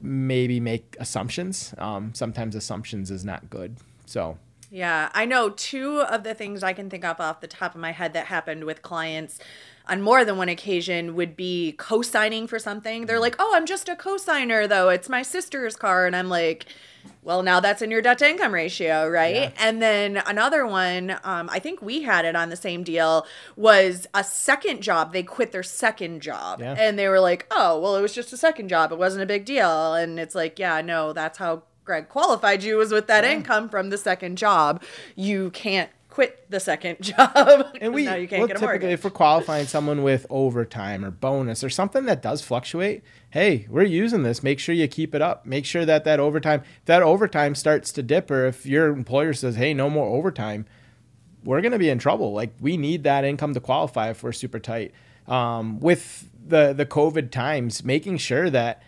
[0.00, 1.74] maybe make assumptions.
[1.78, 3.76] Um, sometimes assumptions is not good.
[4.06, 4.38] So
[4.72, 7.80] Yeah, I know two of the things I can think of off the top of
[7.80, 9.38] my head that happened with clients
[9.86, 13.04] on more than one occasion would be co-signing for something.
[13.04, 14.88] They're like, "Oh, I'm just a co-signer though.
[14.88, 16.64] It's my sister's car." And I'm like,
[17.22, 19.50] "Well, now that's in your debt to income ratio, right?" Yeah.
[19.58, 24.06] And then another one, um, I think we had it on the same deal, was
[24.14, 25.12] a second job.
[25.12, 26.60] They quit their second job.
[26.60, 26.76] Yeah.
[26.78, 28.90] And they were like, oh, well, it was just a second job.
[28.90, 29.92] It wasn't a big deal.
[29.92, 33.90] And it's like, yeah, no, that's how Greg qualified you was with that income from
[33.90, 34.82] the second job.
[35.16, 37.74] You can't quit the second job.
[37.80, 38.92] and we now you can't well, get a typically mortgage.
[38.92, 43.82] if we're qualifying someone with overtime or bonus or something that does fluctuate hey we're
[43.82, 47.02] using this make sure you keep it up make sure that that overtime if that
[47.02, 50.66] overtime starts to dip or if your employer says hey no more overtime
[51.44, 54.32] we're going to be in trouble like we need that income to qualify if we're
[54.32, 54.92] super tight
[55.26, 58.82] um, with the the covid times making sure that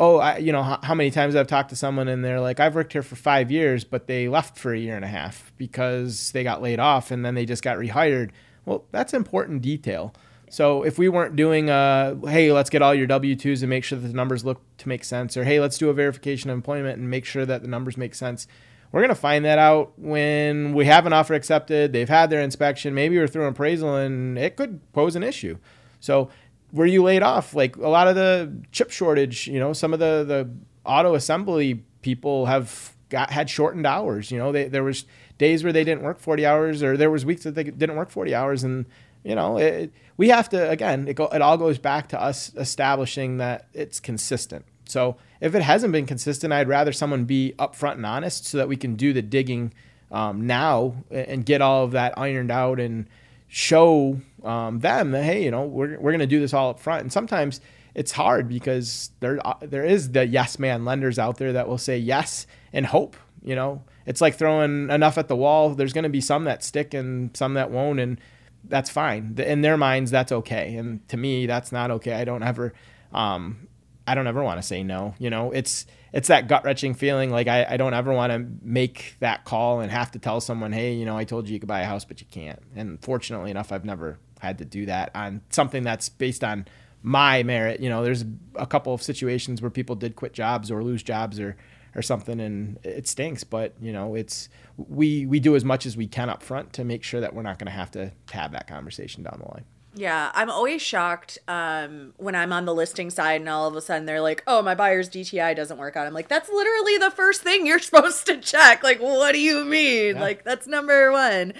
[0.00, 2.58] oh, I, you know, how, how many times I've talked to someone and they're like,
[2.58, 5.52] I've worked here for five years, but they left for a year and a half
[5.58, 8.30] because they got laid off and then they just got rehired.
[8.64, 10.14] Well, that's important detail.
[10.48, 13.84] So if we weren't doing a, hey, let's get all your W 2s and make
[13.84, 16.54] sure that the numbers look to make sense, or hey, let's do a verification of
[16.54, 18.46] employment and make sure that the numbers make sense,
[18.92, 22.40] we're going to find that out when we have an offer accepted, they've had their
[22.40, 25.58] inspection, maybe we're through an appraisal, and it could pose an issue.
[26.00, 26.30] So
[26.72, 27.54] were you laid off?
[27.54, 30.50] Like a lot of the chip shortage, you know, some of the the
[30.84, 34.30] auto assembly people have got had shortened hours.
[34.30, 35.04] You know, they, there was
[35.38, 38.10] days where they didn't work 40 hours, or there was weeks that they didn't work
[38.10, 38.86] 40 hours, and
[39.24, 41.08] you know, it, we have to again.
[41.08, 44.64] It, go, it all goes back to us establishing that it's consistent.
[44.86, 48.68] So if it hasn't been consistent, I'd rather someone be upfront and honest so that
[48.68, 49.72] we can do the digging
[50.10, 53.08] um, now and get all of that ironed out and
[53.46, 57.02] show um, them that hey, you know, we're we're gonna do this all up front.
[57.02, 57.60] And sometimes
[57.94, 61.78] it's hard because there uh, there is the yes man lenders out there that will
[61.78, 63.16] say yes and hope.
[63.42, 65.74] You know, it's like throwing enough at the wall.
[65.74, 68.20] There's gonna be some that stick and some that won't, and
[68.64, 69.34] that's fine.
[69.38, 70.76] In their minds, that's okay.
[70.76, 72.12] And to me, that's not okay.
[72.12, 72.74] I don't ever,
[73.12, 73.68] um,
[74.06, 75.14] I don't ever want to say no.
[75.18, 77.30] You know, it's it's that gut wrenching feeling.
[77.30, 80.72] Like I, I don't ever want to make that call and have to tell someone,
[80.72, 82.60] hey, you know, I told you you could buy a house, but you can't.
[82.74, 86.66] And fortunately enough, I've never had to do that on something that's based on
[87.02, 87.80] my merit.
[87.80, 88.24] You know, there's
[88.56, 91.56] a couple of situations where people did quit jobs or lose jobs or
[91.94, 95.96] or something and it stinks but you know it's we we do as much as
[95.96, 98.52] we can up front to make sure that we're not going to have to have
[98.52, 103.10] that conversation down the line Yeah, I'm always shocked um, when I'm on the listing
[103.10, 106.06] side and all of a sudden they're like, "Oh, my buyer's DTI doesn't work out."
[106.06, 109.64] I'm like, "That's literally the first thing you're supposed to check." Like, what do you
[109.64, 110.14] mean?
[110.14, 110.20] Yeah.
[110.20, 111.54] Like, that's number one.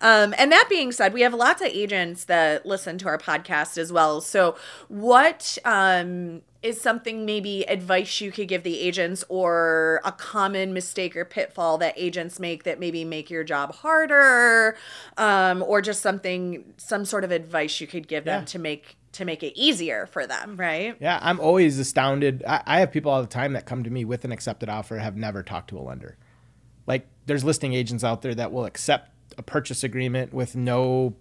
[0.00, 3.76] Um, and that being said, we have lots of agents that listen to our podcast
[3.78, 4.20] as well.
[4.20, 10.72] So, what um, is something maybe advice you could give the agents or a common
[10.72, 14.76] mistake or pitfall that agents make that maybe make your job harder
[15.16, 19.24] um, or just something some sort of advice you could give them to make to
[19.24, 22.42] make it easier for them right Yeah, I'm always astounded.
[22.46, 24.98] I, I have people all the time that come to me with an accepted offer
[24.98, 26.16] have never talked to a lender.
[26.86, 31.14] Like there's listing agents out there that will accept a purchase agreement with no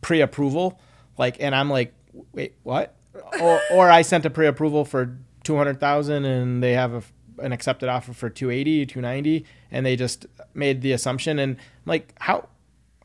[0.00, 0.80] pre-approval.
[1.16, 1.94] Like, and I'm like,
[2.32, 2.94] wait, what?
[3.40, 7.02] Or, or I sent a pre-approval for two hundred thousand and they have a,
[7.38, 11.38] an accepted offer for 280, 290, and they just made the assumption.
[11.38, 12.48] And I'm like, how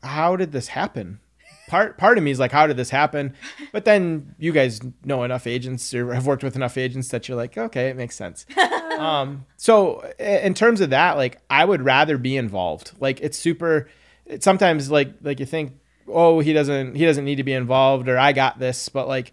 [0.02, 1.20] how did this happen?
[1.68, 3.34] Part part of me is like, how did this happen?
[3.72, 7.36] But then you guys know enough agents or have worked with enough agents that you're
[7.36, 8.44] like, okay, it makes sense.
[8.98, 12.92] um, so in terms of that, like, I would rather be involved.
[12.98, 13.88] Like, it's super.
[14.26, 18.08] It's sometimes like like you think, oh, he doesn't he doesn't need to be involved
[18.08, 19.32] or I got this, but like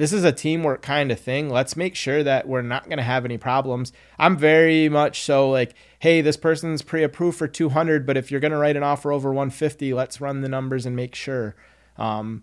[0.00, 1.50] this is a teamwork kind of thing.
[1.50, 3.92] Let's make sure that we're not going to have any problems.
[4.18, 8.52] I'm very much so like, hey, this person's pre-approved for 200, but if you're going
[8.52, 11.54] to write an offer over 150, let's run the numbers and make sure.
[11.98, 12.42] Um,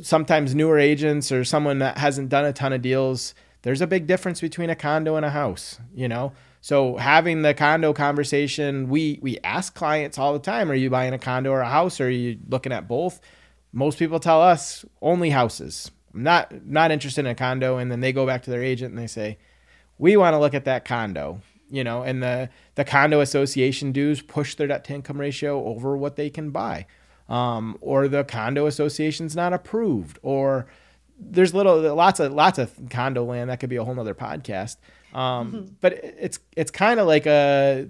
[0.00, 4.06] sometimes newer agents or someone that hasn't done a ton of deals, there's a big
[4.06, 6.32] difference between a condo and a house, you know?
[6.62, 11.12] So having the condo conversation, we we ask clients all the time, are you buying
[11.12, 13.20] a condo or a house or are you looking at both?
[13.70, 15.90] Most people tell us only houses.
[16.14, 18.90] I'm not not interested in a condo and then they go back to their agent
[18.90, 19.38] and they say,
[19.98, 21.40] "We want to look at that condo."
[21.70, 25.96] You know, and the the condo association dues push their debt to income ratio over
[25.96, 26.86] what they can buy.
[27.28, 30.66] Um, or the condo association's not approved or
[31.18, 34.76] there's little lots of lots of condo land that could be a whole nother podcast
[35.14, 35.74] um, mm-hmm.
[35.80, 37.88] But it's it's kind of like a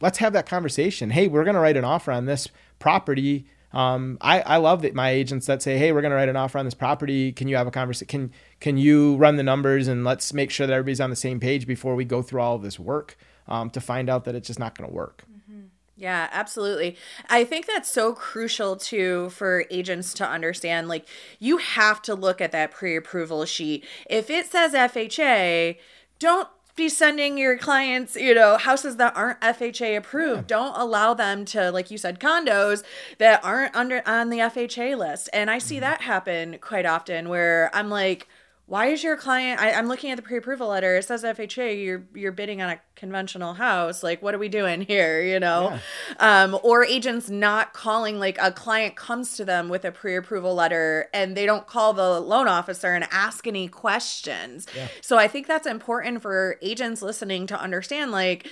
[0.00, 1.10] let's have that conversation.
[1.10, 2.48] Hey, we're going to write an offer on this
[2.78, 3.46] property.
[3.72, 6.36] Um, I, I love that my agents that say, hey, we're going to write an
[6.36, 7.32] offer on this property.
[7.32, 8.06] Can you have a conversation?
[8.06, 11.38] Can can you run the numbers and let's make sure that everybody's on the same
[11.38, 13.16] page before we go through all of this work
[13.46, 15.24] um, to find out that it's just not going to work.
[15.30, 15.66] Mm-hmm.
[15.96, 16.96] Yeah, absolutely.
[17.28, 20.88] I think that's so crucial too for agents to understand.
[20.88, 21.06] Like,
[21.38, 23.84] you have to look at that pre approval sheet.
[24.08, 25.76] If it says FHA,
[26.18, 26.48] don't
[26.78, 30.50] be sending your clients, you know, houses that aren't FHA approved.
[30.50, 30.56] Yeah.
[30.56, 32.82] Don't allow them to, like you said, condos
[33.18, 35.28] that aren't under on the FHA list.
[35.34, 35.82] And I see mm-hmm.
[35.82, 38.28] that happen quite often where I'm like,
[38.68, 42.04] why is your client I, am looking at the pre-approval letter it says fha you're
[42.14, 45.78] you're bidding on a conventional house like what are we doing here you know
[46.20, 46.44] yeah.
[46.44, 51.08] um, or agents not calling like a client comes to them with a pre-approval letter
[51.14, 54.88] and they don't call the loan officer and ask any questions yeah.
[55.00, 58.48] so i think that's important for agents listening to understand like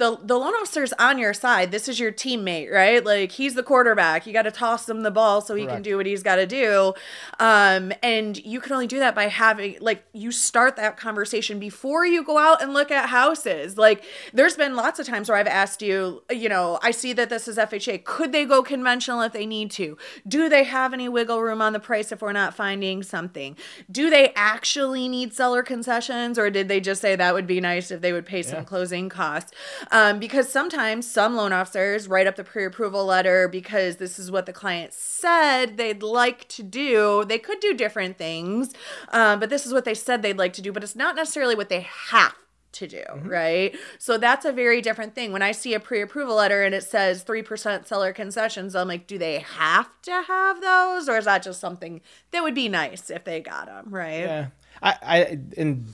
[0.00, 1.70] the the loan officer's on your side.
[1.70, 3.04] This is your teammate, right?
[3.04, 4.26] Like he's the quarterback.
[4.26, 5.76] You got to toss him the ball so he Correct.
[5.76, 6.94] can do what he's got to do.
[7.38, 12.06] Um, and you can only do that by having like you start that conversation before
[12.06, 13.76] you go out and look at houses.
[13.76, 17.28] Like there's been lots of times where I've asked you, you know, I see that
[17.28, 18.04] this is FHA.
[18.04, 19.98] Could they go conventional if they need to?
[20.26, 23.54] Do they have any wiggle room on the price if we're not finding something?
[23.90, 27.90] Do they actually need seller concessions or did they just say that would be nice
[27.90, 28.64] if they would pay some yeah.
[28.64, 29.52] closing costs?
[29.92, 34.30] Um, because sometimes some loan officers write up the pre approval letter because this is
[34.30, 37.24] what the client said they'd like to do.
[37.26, 38.72] They could do different things,
[39.08, 41.54] um, but this is what they said they'd like to do, but it's not necessarily
[41.54, 42.34] what they have
[42.72, 43.28] to do, mm-hmm.
[43.28, 43.76] right?
[43.98, 45.32] So that's a very different thing.
[45.32, 49.06] When I see a pre approval letter and it says 3% seller concessions, I'm like,
[49.06, 51.08] do they have to have those?
[51.08, 54.20] Or is that just something that would be nice if they got them, right?
[54.20, 54.46] Yeah.
[54.82, 55.92] I, I and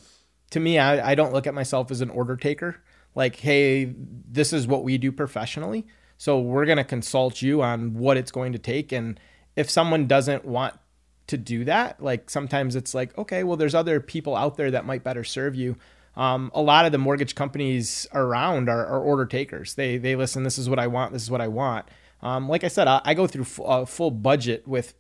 [0.50, 2.76] to me, I, I don't look at myself as an order taker
[3.16, 3.92] like, hey,
[4.30, 5.86] this is what we do professionally.
[6.18, 8.92] So we're going to consult you on what it's going to take.
[8.92, 9.18] And
[9.56, 10.74] if someone doesn't want
[11.26, 14.84] to do that, like sometimes it's like, okay, well, there's other people out there that
[14.84, 15.76] might better serve you.
[16.14, 19.74] Um, a lot of the mortgage companies around are, are, order takers.
[19.74, 20.44] They they listen.
[20.44, 21.12] This is what I want.
[21.12, 21.86] This is what I want.
[22.22, 24.94] Um, like I said, I, I go through f- a full budget with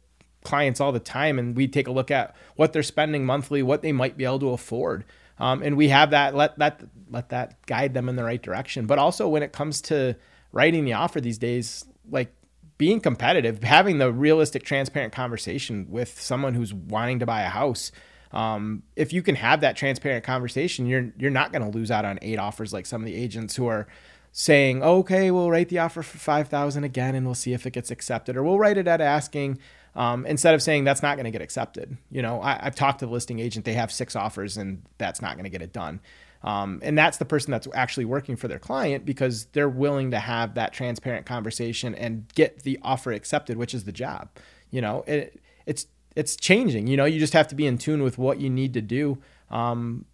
[0.44, 3.80] clients all the time, and we take a look at what they're spending monthly, what
[3.80, 5.06] they might be able to afford.
[5.38, 8.86] Um, and we have that let that let that guide them in the right direction.
[8.86, 10.16] But also when it comes to
[10.52, 12.32] writing the offer these days, like
[12.78, 17.92] being competitive, having the realistic, transparent conversation with someone who's wanting to buy a house.
[18.32, 22.04] Um, if you can have that transparent conversation, you're you're not going to lose out
[22.04, 23.86] on eight offers like some of the agents who are
[24.32, 27.72] saying, okay, we'll write the offer for five thousand again, and we'll see if it
[27.72, 29.58] gets accepted, or we'll write it at asking,
[29.96, 31.96] um, instead of saying that's not going to get accepted.
[32.10, 35.20] You know, I, have talked to the listing agent; they have six offers, and that's
[35.20, 36.00] not going to get it done.
[36.44, 40.18] Um, and that's the person that's actually working for their client because they're willing to
[40.18, 44.28] have that transparent conversation and get the offer accepted, which is the job.
[44.70, 46.86] You know, it, it's it's changing.
[46.86, 49.18] You know, you just have to be in tune with what you need to do.
[49.50, 50.04] Um,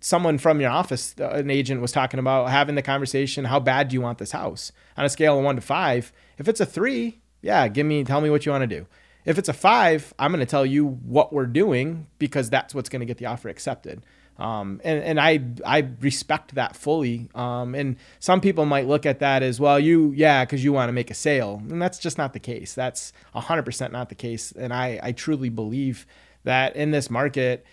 [0.00, 3.46] someone from your office, an agent was talking about having the conversation.
[3.46, 6.12] How bad do you want this house on a scale of one to five?
[6.38, 8.86] If it's a three, yeah, give me, tell me what you want to do.
[9.26, 12.88] If it's a five, I'm going to tell you what we're doing because that's what's
[12.88, 14.06] going to get the offer accepted.
[14.38, 17.28] Um, and and I I respect that fully.
[17.34, 19.80] Um, and some people might look at that as well.
[19.80, 22.74] You yeah, because you want to make a sale, and that's just not the case.
[22.74, 24.52] That's hundred percent not the case.
[24.52, 26.06] And I I truly believe
[26.44, 27.64] that in this market,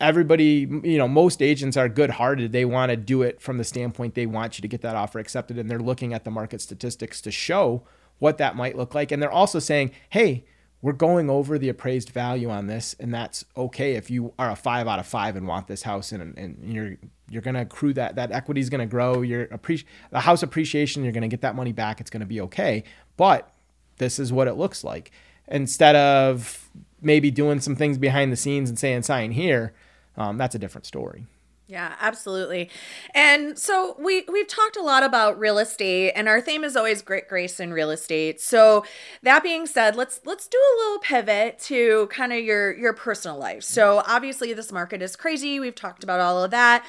[0.00, 2.50] everybody you know most agents are good hearted.
[2.50, 5.20] They want to do it from the standpoint they want you to get that offer
[5.20, 7.84] accepted, and they're looking at the market statistics to show
[8.18, 9.12] what that might look like.
[9.12, 10.44] And they're also saying, hey
[10.84, 14.54] we're going over the appraised value on this, and that's okay if you are a
[14.54, 16.96] five out of five and want this house, and, and you're
[17.30, 19.22] you're to accrue that that equity is to grow.
[19.22, 22.02] Your appreci- the house appreciation, you're to get that money back.
[22.02, 22.84] It's to be okay,
[23.16, 23.50] but
[23.96, 25.10] this is what it looks like.
[25.48, 26.68] Instead of
[27.00, 29.72] maybe doing some things behind the scenes and saying sign here,
[30.18, 31.24] um, that's a different story.
[31.66, 32.68] Yeah, absolutely.
[33.14, 37.00] And so we we've talked a lot about real estate and our theme is always
[37.00, 38.38] grit grace in real estate.
[38.38, 38.84] So
[39.22, 43.38] that being said, let's let's do a little pivot to kind of your your personal
[43.38, 43.62] life.
[43.62, 45.58] So obviously this market is crazy.
[45.58, 46.84] We've talked about all of that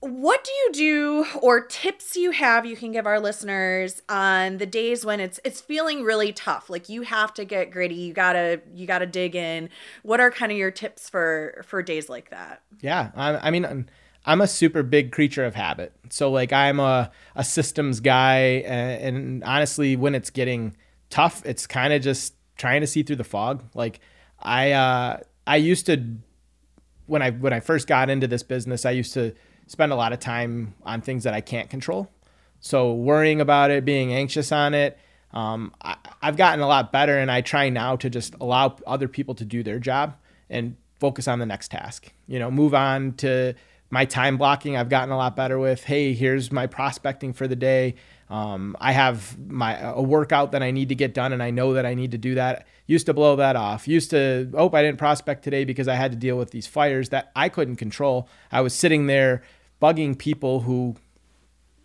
[0.00, 4.64] what do you do or tips you have you can give our listeners on the
[4.64, 6.70] days when it's it's feeling really tough?
[6.70, 7.96] Like you have to get gritty.
[7.96, 9.68] You gotta you gotta dig in.
[10.02, 12.62] What are kind of your tips for for days like that?
[12.80, 13.88] Yeah i, I mean
[14.24, 15.92] i'm a super big creature of habit.
[16.08, 20.76] So like i'm a, a systems guy and, and honestly when it's getting
[21.10, 23.64] tough it's kind of just trying to see through the fog.
[23.74, 24.00] Like
[24.38, 26.02] i uh i used to
[27.04, 29.34] when i when i first got into this business i used to
[29.70, 32.10] spend a lot of time on things that I can't control.
[32.58, 34.98] So worrying about it, being anxious on it.
[35.32, 39.06] Um, I, I've gotten a lot better, and I try now to just allow other
[39.06, 40.16] people to do their job
[40.50, 42.12] and focus on the next task.
[42.26, 43.54] You know, move on to
[43.90, 44.76] my time blocking.
[44.76, 45.84] I've gotten a lot better with.
[45.84, 47.94] Hey, here's my prospecting for the day.
[48.28, 51.74] Um, I have my a workout that I need to get done, and I know
[51.74, 52.66] that I need to do that.
[52.88, 53.86] Used to blow that off.
[53.86, 57.10] Used to, oh, I didn't prospect today because I had to deal with these fires
[57.10, 58.28] that I couldn't control.
[58.50, 59.44] I was sitting there
[59.80, 60.96] bugging people who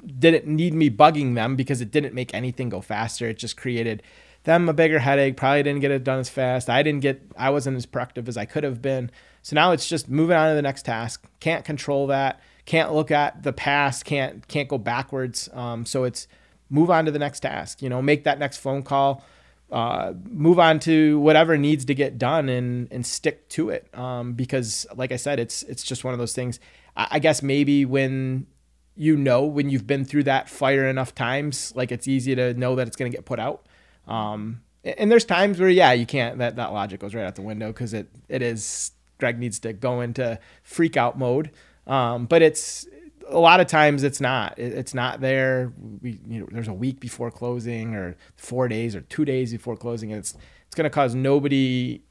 [0.06, 3.28] didn't need me bugging them because it didn't make anything go faster.
[3.30, 4.04] It just created
[4.44, 5.38] them a bigger headache.
[5.38, 6.70] Probably didn't get it done as fast.
[6.70, 9.10] I didn't get, I wasn't as productive as I could have been.
[9.42, 11.24] So now it's just moving on to the next task.
[11.40, 12.42] Can't control that.
[12.66, 14.06] Can't look at the past.
[14.06, 15.50] Can't can't go backwards.
[15.54, 16.28] Um, so it's
[16.70, 17.82] move on to the next task.
[17.82, 19.24] You know, make that next phone call.
[19.72, 23.88] Uh, move on to whatever needs to get done and and stick to it.
[23.98, 26.60] Um, because like I said, it's it's just one of those things.
[26.96, 28.48] I guess maybe when
[28.96, 32.76] you know when you've been through that fire enough times, like it's easy to know
[32.76, 33.66] that it's going to get put out.
[34.08, 36.38] Um, and there's times where yeah, you can't.
[36.38, 38.92] That that logic goes right out the window because it it is.
[39.18, 41.52] Greg needs to go into freak out mode.
[41.88, 42.86] Um, but it's
[43.30, 44.58] a lot of times it's not.
[44.58, 45.74] It's not there.
[46.02, 49.76] We you know there's a week before closing or four days or two days before
[49.76, 50.12] closing.
[50.12, 52.02] And it's it's going to cause nobody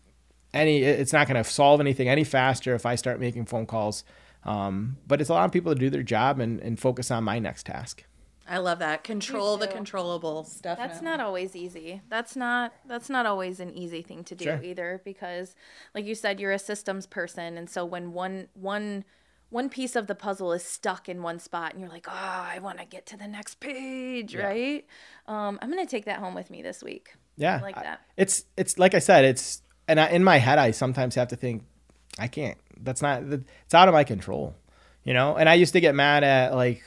[0.52, 0.82] any.
[0.82, 4.04] It's not going to solve anything any faster if I start making phone calls
[4.44, 7.66] um, but it's allowing people to do their job and, and focus on my next
[7.66, 8.04] task.
[8.46, 9.04] I love that.
[9.04, 10.76] Control the controllable stuff.
[10.76, 12.02] That's not always easy.
[12.10, 14.62] That's not that's not always an easy thing to do Sure.
[14.62, 15.54] either because
[15.94, 19.04] like you said you're a systems person and so when one one
[19.55, 22.59] one piece of the puzzle is stuck in one spot and you're like, "Oh, I
[22.59, 24.84] want to get to the next page," right?
[25.28, 27.14] Um, I'm going to take that home with me this week.
[27.36, 28.00] Yeah, I like that.
[28.16, 31.36] It's it's like I said, it's and I, in my head I sometimes have to
[31.36, 31.62] think,
[32.18, 32.59] I can't.
[32.80, 33.22] That's not.
[33.22, 34.57] It's out of my control,
[35.05, 35.36] you know.
[35.36, 36.82] And I used to get mad at like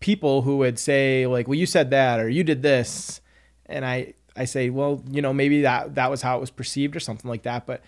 [0.00, 3.22] people who would say like, "Well, you said that," or "You did this,"
[3.64, 6.94] and I I say, "Well, you know, maybe that that was how it was perceived
[6.94, 7.80] or something like that." But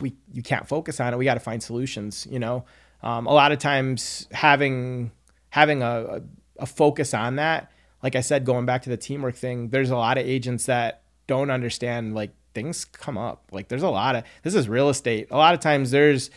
[0.00, 1.16] we you can't focus on it.
[1.16, 2.26] We got to find solutions.
[2.28, 2.64] You know,
[3.04, 5.12] um, a lot of times having
[5.50, 6.22] having a,
[6.58, 7.70] a focus on that.
[8.02, 11.02] Like I said, going back to the teamwork thing, there's a lot of agents that
[11.26, 13.44] don't understand like things come up.
[13.52, 15.28] Like there's a lot of this is real estate.
[15.30, 16.30] A lot of times there's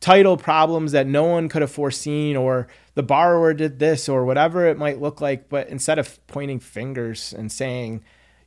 [0.00, 4.66] title problems that no one could have foreseen or the borrower did this or whatever
[4.66, 8.02] it might look like, but instead of pointing fingers and saying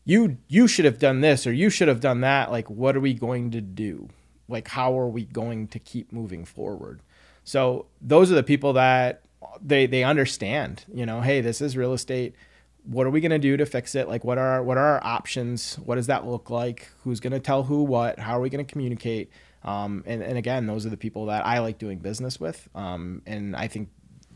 [0.06, 3.02] you you should have done this or you should have done that, like what are
[3.02, 4.08] we going to do?
[4.48, 7.02] Like how are we going to keep moving forward?
[7.46, 9.22] So those are the people that
[9.62, 12.36] they they understand, you know, hey, this is real estate.
[12.84, 14.10] What are we going to do to fix it?
[14.10, 15.76] Like what are what are our options?
[15.76, 16.90] What does that look like?
[17.04, 18.20] Who's going to tell who what?
[18.20, 19.32] How are we going to communicate?
[19.64, 22.68] Um, and, and again those are the people that i like doing business with.
[22.76, 23.90] Um, and i think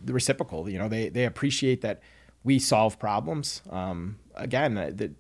[0.04, 2.02] the reciprocal you know they, they appreciate that
[2.44, 3.62] we solve problems.
[3.70, 5.12] Um, again the,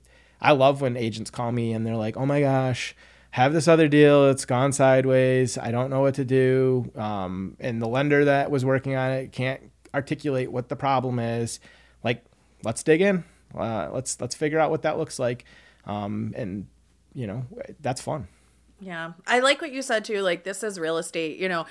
[0.41, 2.95] i love when agents call me and they're like oh my gosh
[3.31, 7.81] have this other deal it's gone sideways i don't know what to do um, and
[7.81, 11.59] the lender that was working on it can't articulate what the problem is
[12.03, 12.23] like
[12.63, 13.23] let's dig in.
[13.55, 15.45] Uh, let's let's figure out what that looks like,
[15.85, 16.67] um, and
[17.13, 17.45] you know
[17.79, 18.27] that's fun.
[18.81, 19.11] Yeah.
[19.27, 20.21] I like what you said too.
[20.21, 21.37] Like, this is real estate.
[21.37, 21.65] You know,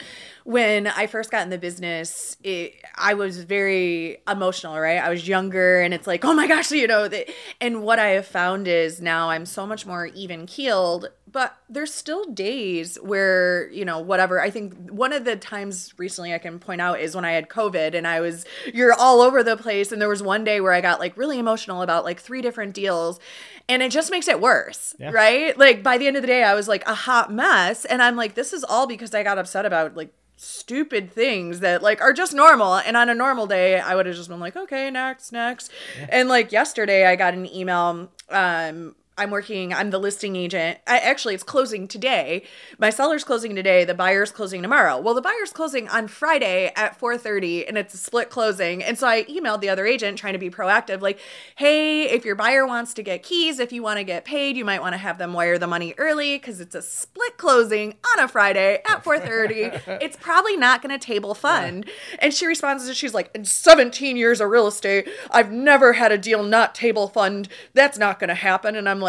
[0.45, 4.99] when I first got in the business, it, I was very emotional, right?
[4.99, 7.27] I was younger and it's like, oh my gosh, you know, the,
[7.63, 11.93] and what I have found is now I'm so much more even keeled, but there's
[11.93, 14.41] still days where, you know, whatever.
[14.41, 17.49] I think one of the times recently I can point out is when I had
[17.49, 19.93] COVID and I was, you're all over the place.
[19.93, 22.73] And there was one day where I got like really emotional about like three different
[22.75, 23.21] deals
[23.69, 25.11] and it just makes it worse, Yeah.
[25.11, 25.57] right?
[25.59, 28.17] Like by the end of the day, I was like a hot mess, and I'm
[28.17, 32.13] like, this is all because I got upset about like stupid things that like are
[32.15, 32.77] just normal.
[32.77, 35.71] And on a normal day, I would have just been like, okay, next, next.
[36.09, 38.11] And like yesterday, I got an email.
[38.31, 40.79] Um, I'm working, I'm the listing agent.
[40.87, 42.45] I, actually, it's closing today.
[42.79, 44.97] My seller's closing today, the buyer's closing tomorrow.
[45.01, 48.83] Well, the buyer's closing on Friday at 4:30 and it's a split closing.
[48.83, 51.19] And so I emailed the other agent trying to be proactive like,
[51.57, 54.65] "Hey, if your buyer wants to get keys, if you want to get paid, you
[54.65, 58.25] might want to have them wire the money early cuz it's a split closing on
[58.25, 59.83] a Friday at 4:30.
[60.01, 62.19] it's probably not going to table fund." Yeah.
[62.21, 66.13] And she responds and she's like, "In 17 years of real estate, I've never had
[66.13, 67.49] a deal not table fund.
[67.75, 69.08] That's not going to happen." And I'm like,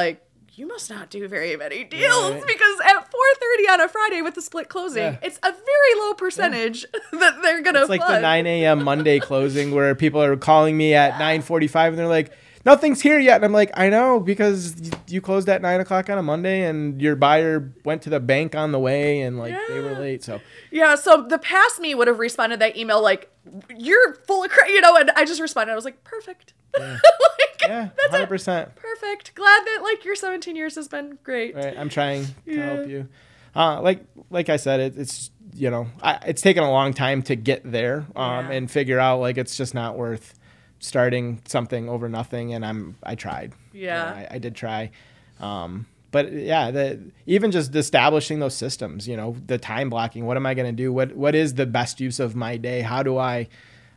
[0.60, 4.42] you must not do very many deals because at 4.30 on a friday with the
[4.42, 5.20] split closing yeah.
[5.22, 7.00] it's a very low percentage yeah.
[7.20, 10.94] that they're gonna it's like the 9 a.m monday closing where people are calling me
[10.94, 12.32] at 9.45 and they're like
[12.66, 16.18] nothing's here yet and i'm like i know because you closed at 9 o'clock on
[16.18, 19.60] a monday and your buyer went to the bank on the way and like yeah.
[19.70, 20.40] they were late so
[20.72, 23.32] yeah so the past me would have responded that email like
[23.76, 26.92] you're full of crap you know and i just responded i was like perfect yeah.
[27.40, 28.76] like, yeah, hundred percent.
[28.76, 29.36] Perfect.
[29.36, 31.56] Glad that like your 17 years has been great.
[31.56, 31.78] Right.
[31.78, 32.66] I'm trying to yeah.
[32.66, 33.08] help you.
[33.56, 37.22] Uh, like like I said, it, it's you know I, it's taken a long time
[37.24, 38.52] to get there um, yeah.
[38.52, 40.39] and figure out like it's just not worth
[40.80, 42.54] starting something over nothing.
[42.54, 43.54] And I'm I tried.
[43.74, 44.92] Yeah, you know, I, I, did try.
[45.40, 50.26] Um, but yeah, the, even just establishing those systems, you know, the time blocking.
[50.26, 50.92] What am I going to do?
[50.92, 52.82] What what is the best use of my day?
[52.82, 53.48] How do I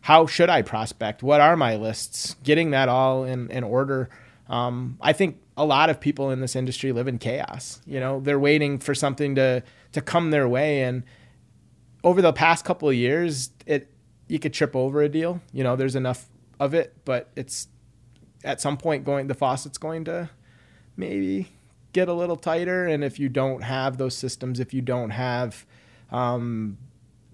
[0.02, 1.22] how should I prospect?
[1.22, 2.36] What are my lists?
[2.42, 4.10] Getting that all in, in order.
[4.48, 7.80] Um, I think a lot of people in this industry live in chaos.
[7.86, 9.62] You know, they're waiting for something to
[9.92, 11.04] to come their way, and
[12.02, 13.88] over the past couple of years, it
[14.26, 15.40] you could trip over a deal.
[15.52, 16.28] You know, there's enough
[16.62, 17.66] of it, but it's
[18.44, 20.30] at some point going the faucet's going to
[20.96, 21.48] maybe
[21.92, 22.86] get a little tighter.
[22.86, 25.66] And if you don't have those systems, if you don't have,
[26.10, 26.78] um,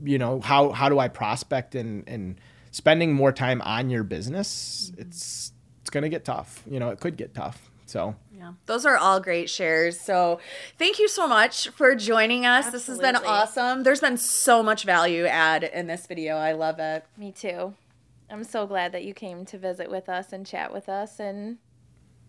[0.03, 4.91] you know, how how do I prospect and and spending more time on your business,
[4.93, 5.03] mm-hmm.
[5.03, 5.53] it's
[5.83, 6.63] it's going to get tough.
[6.69, 7.71] You know, it could get tough.
[7.85, 9.99] So, yeah, those are all great shares.
[9.99, 10.41] So,
[10.79, 12.67] thank you so much for joining us.
[12.67, 12.79] Absolutely.
[12.79, 13.83] This has been awesome.
[13.83, 16.37] There's been so much value add in this video.
[16.37, 17.07] I love it.
[17.17, 17.75] Me too.
[18.31, 21.59] I'm so glad that you came to visit with us and chat with us and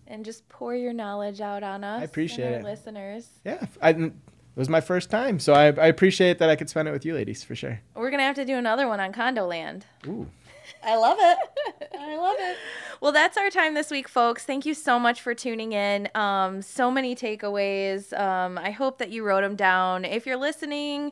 [0.07, 2.01] and just pour your knowledge out on us.
[2.01, 3.27] I appreciate it, listeners.
[3.45, 4.13] Yeah, I, it
[4.55, 7.13] was my first time, so I, I appreciate that I could spend it with you,
[7.13, 7.79] ladies, for sure.
[7.95, 9.85] We're gonna have to do another one on Condo Land.
[10.07, 10.27] Ooh.
[10.83, 11.89] I love it.
[11.99, 12.57] I love it.
[13.01, 14.45] Well, that's our time this week, folks.
[14.45, 16.09] Thank you so much for tuning in.
[16.15, 18.17] Um, so many takeaways.
[18.17, 20.05] Um, I hope that you wrote them down.
[20.05, 21.11] If you're listening,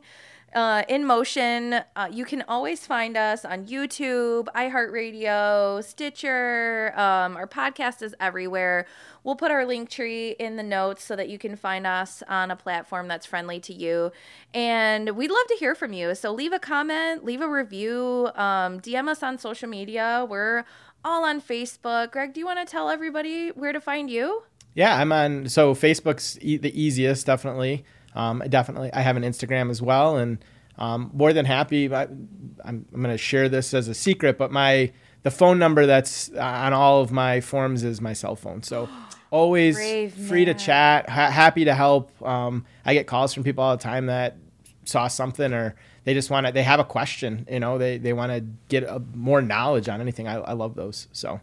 [0.54, 1.80] uh, in motion.
[1.96, 6.92] Uh, you can always find us on YouTube, iHeartRadio, Stitcher.
[6.98, 8.86] Um, our podcast is everywhere.
[9.24, 12.50] We'll put our link tree in the notes so that you can find us on
[12.50, 14.10] a platform that's friendly to you.
[14.54, 16.14] And we'd love to hear from you.
[16.14, 20.26] So leave a comment, leave a review, um, DM us on social media.
[20.28, 20.64] We're
[21.04, 22.12] all on Facebook.
[22.12, 24.42] Greg, do you want to tell everybody where to find you?
[24.74, 25.48] Yeah, I'm on.
[25.48, 27.84] So Facebook's e- the easiest, definitely.
[28.18, 30.44] Um, definitely, I have an Instagram as well, and
[30.76, 31.92] um, more than happy.
[31.92, 34.92] I, am I'm, I'm going to share this as a secret, but my
[35.22, 38.62] the phone number that's on all of my forms is my cell phone.
[38.62, 38.88] So
[39.30, 40.56] always Brave free man.
[40.56, 42.10] to chat, ha- happy to help.
[42.22, 44.36] Um, I get calls from people all the time that
[44.84, 48.14] saw something or they just want to they have a question you know they they
[48.14, 51.40] want to get a, more knowledge on anything I, I love those so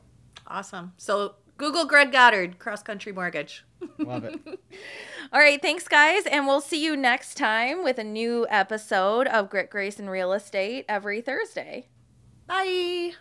[0.48, 3.66] awesome so google greg goddard cross country mortgage
[4.00, 4.40] love it
[5.34, 6.26] All right, thanks, guys.
[6.28, 10.34] And we'll see you next time with a new episode of Grit, Grace, and Real
[10.34, 11.88] Estate every Thursday.
[12.48, 13.14] Bye.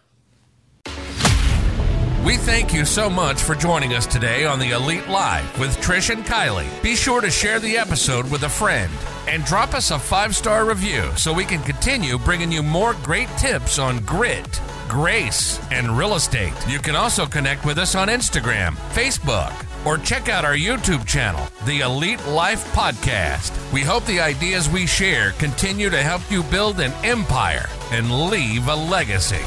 [2.24, 6.10] We thank you so much for joining us today on the Elite Life with Trish
[6.10, 6.82] and Kylie.
[6.82, 8.92] Be sure to share the episode with a friend
[9.26, 13.28] and drop us a five star review so we can continue bringing you more great
[13.36, 16.54] tips on grit, grace, and real estate.
[16.68, 19.52] You can also connect with us on Instagram, Facebook,
[19.84, 23.52] or check out our YouTube channel, The Elite Life Podcast.
[23.72, 28.68] We hope the ideas we share continue to help you build an empire and leave
[28.68, 29.42] a legacy.